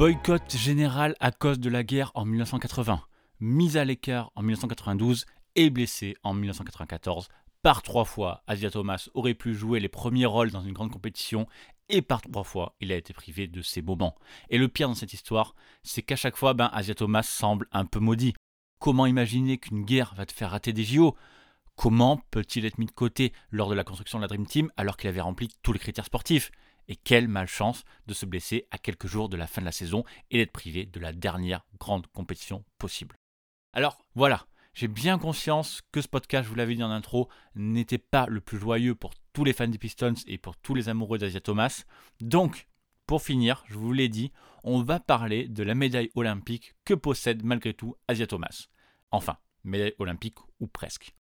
Boycott 0.00 0.56
général 0.56 1.14
à 1.20 1.30
cause 1.30 1.60
de 1.60 1.68
la 1.68 1.84
guerre 1.84 2.10
en 2.14 2.24
1980, 2.24 3.02
mise 3.40 3.76
à 3.76 3.84
l'écart 3.84 4.32
en 4.34 4.40
1992 4.40 5.26
et 5.56 5.68
blessé 5.68 6.16
en 6.22 6.32
1994. 6.32 7.28
Par 7.60 7.82
trois 7.82 8.06
fois, 8.06 8.42
Asia 8.46 8.70
Thomas 8.70 9.10
aurait 9.12 9.34
pu 9.34 9.54
jouer 9.54 9.78
les 9.78 9.90
premiers 9.90 10.24
rôles 10.24 10.52
dans 10.52 10.62
une 10.62 10.72
grande 10.72 10.90
compétition 10.90 11.46
et 11.90 12.00
par 12.00 12.22
trois 12.22 12.44
fois, 12.44 12.76
il 12.80 12.92
a 12.92 12.96
été 12.96 13.12
privé 13.12 13.46
de 13.46 13.60
ces 13.60 13.82
moments. 13.82 14.16
Et 14.48 14.56
le 14.56 14.68
pire 14.68 14.88
dans 14.88 14.94
cette 14.94 15.12
histoire, 15.12 15.54
c'est 15.82 16.00
qu'à 16.00 16.16
chaque 16.16 16.36
fois, 16.36 16.54
ben, 16.54 16.70
Asia 16.72 16.94
Thomas 16.94 17.22
semble 17.22 17.66
un 17.70 17.84
peu 17.84 18.00
maudit. 18.00 18.32
Comment 18.78 19.04
imaginer 19.04 19.58
qu'une 19.58 19.84
guerre 19.84 20.14
va 20.16 20.24
te 20.24 20.32
faire 20.32 20.52
rater 20.52 20.72
des 20.72 20.84
JO 20.84 21.14
Comment 21.76 22.22
peut-il 22.30 22.64
être 22.64 22.78
mis 22.78 22.86
de 22.86 22.90
côté 22.90 23.34
lors 23.50 23.68
de 23.68 23.74
la 23.74 23.84
construction 23.84 24.18
de 24.18 24.22
la 24.22 24.28
Dream 24.28 24.46
Team 24.46 24.72
alors 24.78 24.96
qu'il 24.96 25.10
avait 25.10 25.20
rempli 25.20 25.48
tous 25.62 25.74
les 25.74 25.78
critères 25.78 26.06
sportifs? 26.06 26.50
Et 26.90 26.96
quelle 26.96 27.28
malchance 27.28 27.84
de 28.06 28.12
se 28.12 28.26
blesser 28.26 28.66
à 28.72 28.76
quelques 28.76 29.06
jours 29.06 29.30
de 29.30 29.36
la 29.36 29.46
fin 29.46 29.62
de 29.62 29.66
la 29.66 29.72
saison 29.72 30.04
et 30.30 30.38
d'être 30.38 30.52
privé 30.52 30.84
de 30.84 31.00
la 31.00 31.12
dernière 31.12 31.64
grande 31.78 32.08
compétition 32.08 32.64
possible. 32.78 33.16
Alors 33.72 34.04
voilà, 34.16 34.46
j'ai 34.74 34.88
bien 34.88 35.16
conscience 35.16 35.82
que 35.92 36.02
ce 36.02 36.08
podcast, 36.08 36.44
je 36.44 36.50
vous 36.50 36.56
l'avais 36.56 36.74
dit 36.74 36.82
en 36.82 36.90
intro, 36.90 37.28
n'était 37.54 37.98
pas 37.98 38.26
le 38.26 38.40
plus 38.40 38.58
joyeux 38.58 38.96
pour 38.96 39.12
tous 39.32 39.44
les 39.44 39.52
fans 39.52 39.68
des 39.68 39.78
Pistons 39.78 40.14
et 40.26 40.36
pour 40.36 40.56
tous 40.56 40.74
les 40.74 40.88
amoureux 40.88 41.18
d'Asia 41.18 41.40
Thomas. 41.40 41.84
Donc, 42.20 42.66
pour 43.06 43.22
finir, 43.22 43.64
je 43.68 43.74
vous 43.74 43.92
l'ai 43.92 44.08
dit, 44.08 44.32
on 44.64 44.82
va 44.82 44.98
parler 44.98 45.46
de 45.46 45.62
la 45.62 45.76
médaille 45.76 46.10
olympique 46.16 46.74
que 46.84 46.94
possède 46.94 47.44
malgré 47.44 47.72
tout 47.72 47.94
Asia 48.08 48.26
Thomas. 48.26 48.66
Enfin, 49.12 49.38
médaille 49.62 49.94
olympique 49.98 50.38
ou 50.58 50.66
presque. 50.66 51.14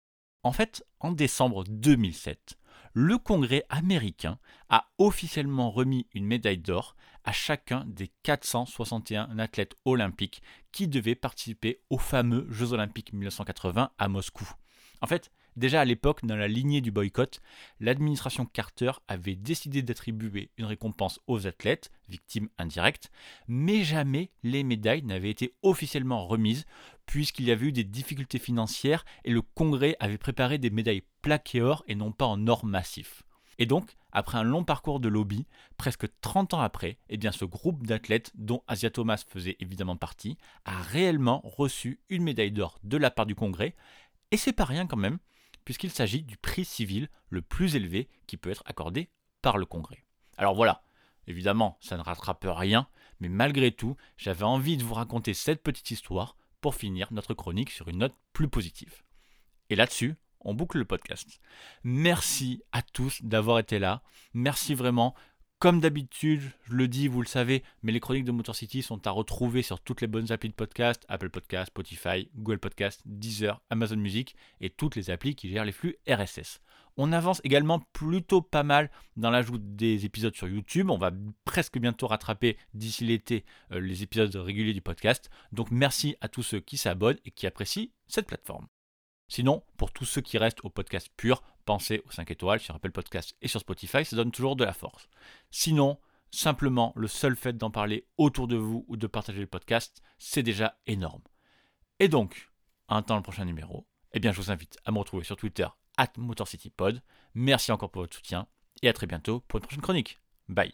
En 0.42 0.52
fait, 0.52 0.82
en 1.00 1.12
décembre 1.12 1.64
2007, 1.64 2.58
le 2.92 3.18
Congrès 3.18 3.64
américain 3.68 4.38
a 4.68 4.88
officiellement 4.98 5.70
remis 5.70 6.06
une 6.14 6.26
médaille 6.26 6.58
d'or 6.58 6.96
à 7.24 7.32
chacun 7.32 7.84
des 7.86 8.10
461 8.22 9.38
athlètes 9.38 9.76
olympiques 9.84 10.42
qui 10.72 10.88
devaient 10.88 11.14
participer 11.14 11.80
aux 11.90 11.98
fameux 11.98 12.46
Jeux 12.50 12.72
olympiques 12.72 13.12
1980 13.12 13.90
à 13.98 14.08
Moscou. 14.08 14.50
En 15.00 15.06
fait, 15.06 15.30
déjà 15.56 15.80
à 15.80 15.84
l'époque, 15.84 16.24
dans 16.24 16.36
la 16.36 16.48
lignée 16.48 16.80
du 16.80 16.90
boycott, 16.90 17.40
l'administration 17.80 18.46
Carter 18.46 18.92
avait 19.08 19.36
décidé 19.36 19.82
d'attribuer 19.82 20.50
une 20.56 20.64
récompense 20.64 21.20
aux 21.26 21.46
athlètes, 21.46 21.90
victimes 22.08 22.48
indirectes, 22.58 23.10
mais 23.46 23.84
jamais 23.84 24.30
les 24.42 24.64
médailles 24.64 25.02
n'avaient 25.02 25.30
été 25.30 25.54
officiellement 25.62 26.26
remises 26.26 26.66
puisqu'il 27.08 27.46
y 27.46 27.50
avait 27.50 27.68
eu 27.68 27.72
des 27.72 27.84
difficultés 27.84 28.38
financières 28.38 29.06
et 29.24 29.32
le 29.32 29.40
Congrès 29.40 29.96
avait 29.98 30.18
préparé 30.18 30.58
des 30.58 30.68
médailles 30.68 31.04
plaquées 31.22 31.62
or 31.62 31.82
et 31.88 31.94
non 31.94 32.12
pas 32.12 32.26
en 32.26 32.46
or 32.46 32.66
massif. 32.66 33.22
Et 33.56 33.64
donc, 33.64 33.96
après 34.12 34.36
un 34.36 34.42
long 34.42 34.62
parcours 34.62 35.00
de 35.00 35.08
lobby, 35.08 35.46
presque 35.78 36.06
30 36.20 36.52
ans 36.52 36.60
après, 36.60 36.98
eh 37.08 37.16
bien 37.16 37.32
ce 37.32 37.46
groupe 37.46 37.86
d'athlètes, 37.86 38.30
dont 38.34 38.62
Asia 38.68 38.90
Thomas 38.90 39.24
faisait 39.26 39.56
évidemment 39.58 39.96
partie, 39.96 40.36
a 40.66 40.82
réellement 40.82 41.40
reçu 41.44 41.98
une 42.10 42.24
médaille 42.24 42.52
d'or 42.52 42.78
de 42.84 42.98
la 42.98 43.10
part 43.10 43.26
du 43.26 43.34
Congrès, 43.34 43.74
et 44.30 44.36
c'est 44.36 44.52
pas 44.52 44.66
rien 44.66 44.86
quand 44.86 44.98
même, 44.98 45.18
puisqu'il 45.64 45.90
s'agit 45.90 46.22
du 46.22 46.36
prix 46.36 46.66
civil 46.66 47.08
le 47.30 47.40
plus 47.40 47.74
élevé 47.74 48.10
qui 48.26 48.36
peut 48.36 48.50
être 48.50 48.62
accordé 48.66 49.08
par 49.40 49.56
le 49.56 49.64
Congrès. 49.64 50.04
Alors 50.36 50.54
voilà, 50.54 50.82
évidemment, 51.26 51.78
ça 51.80 51.96
ne 51.96 52.02
rattrape 52.02 52.46
rien, 52.46 52.86
mais 53.18 53.30
malgré 53.30 53.72
tout, 53.72 53.96
j'avais 54.18 54.44
envie 54.44 54.76
de 54.76 54.84
vous 54.84 54.94
raconter 54.94 55.32
cette 55.32 55.62
petite 55.62 55.90
histoire 55.90 56.36
pour 56.60 56.74
finir 56.74 57.12
notre 57.12 57.34
chronique 57.34 57.70
sur 57.70 57.88
une 57.88 57.98
note 57.98 58.14
plus 58.32 58.48
positive. 58.48 59.02
Et 59.70 59.76
là-dessus, 59.76 60.16
on 60.40 60.54
boucle 60.54 60.78
le 60.78 60.84
podcast. 60.84 61.40
Merci 61.84 62.62
à 62.72 62.82
tous 62.82 63.22
d'avoir 63.22 63.58
été 63.58 63.78
là. 63.78 64.02
Merci 64.34 64.74
vraiment. 64.74 65.14
Comme 65.60 65.80
d'habitude, 65.80 66.42
je 66.68 66.72
le 66.72 66.86
dis, 66.86 67.08
vous 67.08 67.20
le 67.20 67.26
savez, 67.26 67.64
mais 67.82 67.90
les 67.90 67.98
chroniques 67.98 68.24
de 68.24 68.30
Motor 68.30 68.54
City 68.54 68.80
sont 68.80 69.04
à 69.08 69.10
retrouver 69.10 69.62
sur 69.62 69.80
toutes 69.80 70.00
les 70.00 70.06
bonnes 70.06 70.30
applis 70.30 70.50
de 70.50 70.54
podcast, 70.54 71.04
Apple 71.08 71.30
Podcast, 71.30 71.72
Spotify, 71.72 72.30
Google 72.36 72.60
Podcast, 72.60 73.02
Deezer, 73.06 73.60
Amazon 73.68 73.96
Music 73.96 74.36
et 74.60 74.70
toutes 74.70 74.94
les 74.94 75.10
applis 75.10 75.34
qui 75.34 75.48
gèrent 75.48 75.64
les 75.64 75.72
flux 75.72 75.96
RSS. 76.08 76.60
On 76.96 77.10
avance 77.10 77.40
également 77.42 77.80
plutôt 77.92 78.40
pas 78.40 78.62
mal 78.62 78.88
dans 79.16 79.30
l'ajout 79.30 79.58
des 79.58 80.04
épisodes 80.04 80.36
sur 80.36 80.46
YouTube. 80.46 80.90
On 80.90 80.98
va 80.98 81.10
presque 81.44 81.76
bientôt 81.78 82.06
rattraper 82.06 82.56
d'ici 82.74 83.04
l'été 83.04 83.44
euh, 83.72 83.80
les 83.80 84.04
épisodes 84.04 84.36
réguliers 84.36 84.74
du 84.74 84.80
podcast. 84.80 85.28
Donc 85.50 85.72
merci 85.72 86.14
à 86.20 86.28
tous 86.28 86.44
ceux 86.44 86.60
qui 86.60 86.76
s'abonnent 86.76 87.18
et 87.24 87.32
qui 87.32 87.48
apprécient 87.48 87.88
cette 88.06 88.28
plateforme. 88.28 88.68
Sinon, 89.26 89.62
pour 89.76 89.92
tous 89.92 90.06
ceux 90.06 90.22
qui 90.22 90.38
restent 90.38 90.64
au 90.64 90.70
podcast 90.70 91.10
pur, 91.16 91.42
pensez 91.68 92.00
aux 92.06 92.10
5 92.10 92.30
étoiles 92.30 92.60
sur 92.60 92.74
Apple 92.74 92.92
Podcast 92.92 93.36
et 93.42 93.48
sur 93.48 93.60
Spotify, 93.60 94.02
ça 94.02 94.16
donne 94.16 94.30
toujours 94.30 94.56
de 94.56 94.64
la 94.64 94.72
force. 94.72 95.06
Sinon, 95.50 95.98
simplement 96.30 96.94
le 96.96 97.08
seul 97.08 97.36
fait 97.36 97.58
d'en 97.58 97.70
parler 97.70 98.06
autour 98.16 98.48
de 98.48 98.56
vous 98.56 98.86
ou 98.88 98.96
de 98.96 99.06
partager 99.06 99.40
le 99.40 99.46
podcast, 99.46 100.00
c'est 100.18 100.42
déjà 100.42 100.78
énorme. 100.86 101.20
Et 102.00 102.08
donc, 102.08 102.50
un 102.88 103.02
temps 103.02 103.16
le 103.16 103.22
prochain 103.22 103.44
numéro, 103.44 103.86
eh 104.14 104.18
bien 104.18 104.32
je 104.32 104.40
vous 104.40 104.50
invite 104.50 104.78
à 104.86 104.92
me 104.92 104.98
retrouver 104.98 105.24
sur 105.24 105.36
Twitter 105.36 105.66
at 105.98 106.12
MotorCityPod. 106.16 107.02
Merci 107.34 107.70
encore 107.70 107.90
pour 107.90 108.00
votre 108.00 108.16
soutien 108.16 108.46
et 108.80 108.88
à 108.88 108.94
très 108.94 109.06
bientôt 109.06 109.40
pour 109.40 109.58
une 109.58 109.64
prochaine 109.64 109.82
chronique. 109.82 110.18
Bye. 110.48 110.72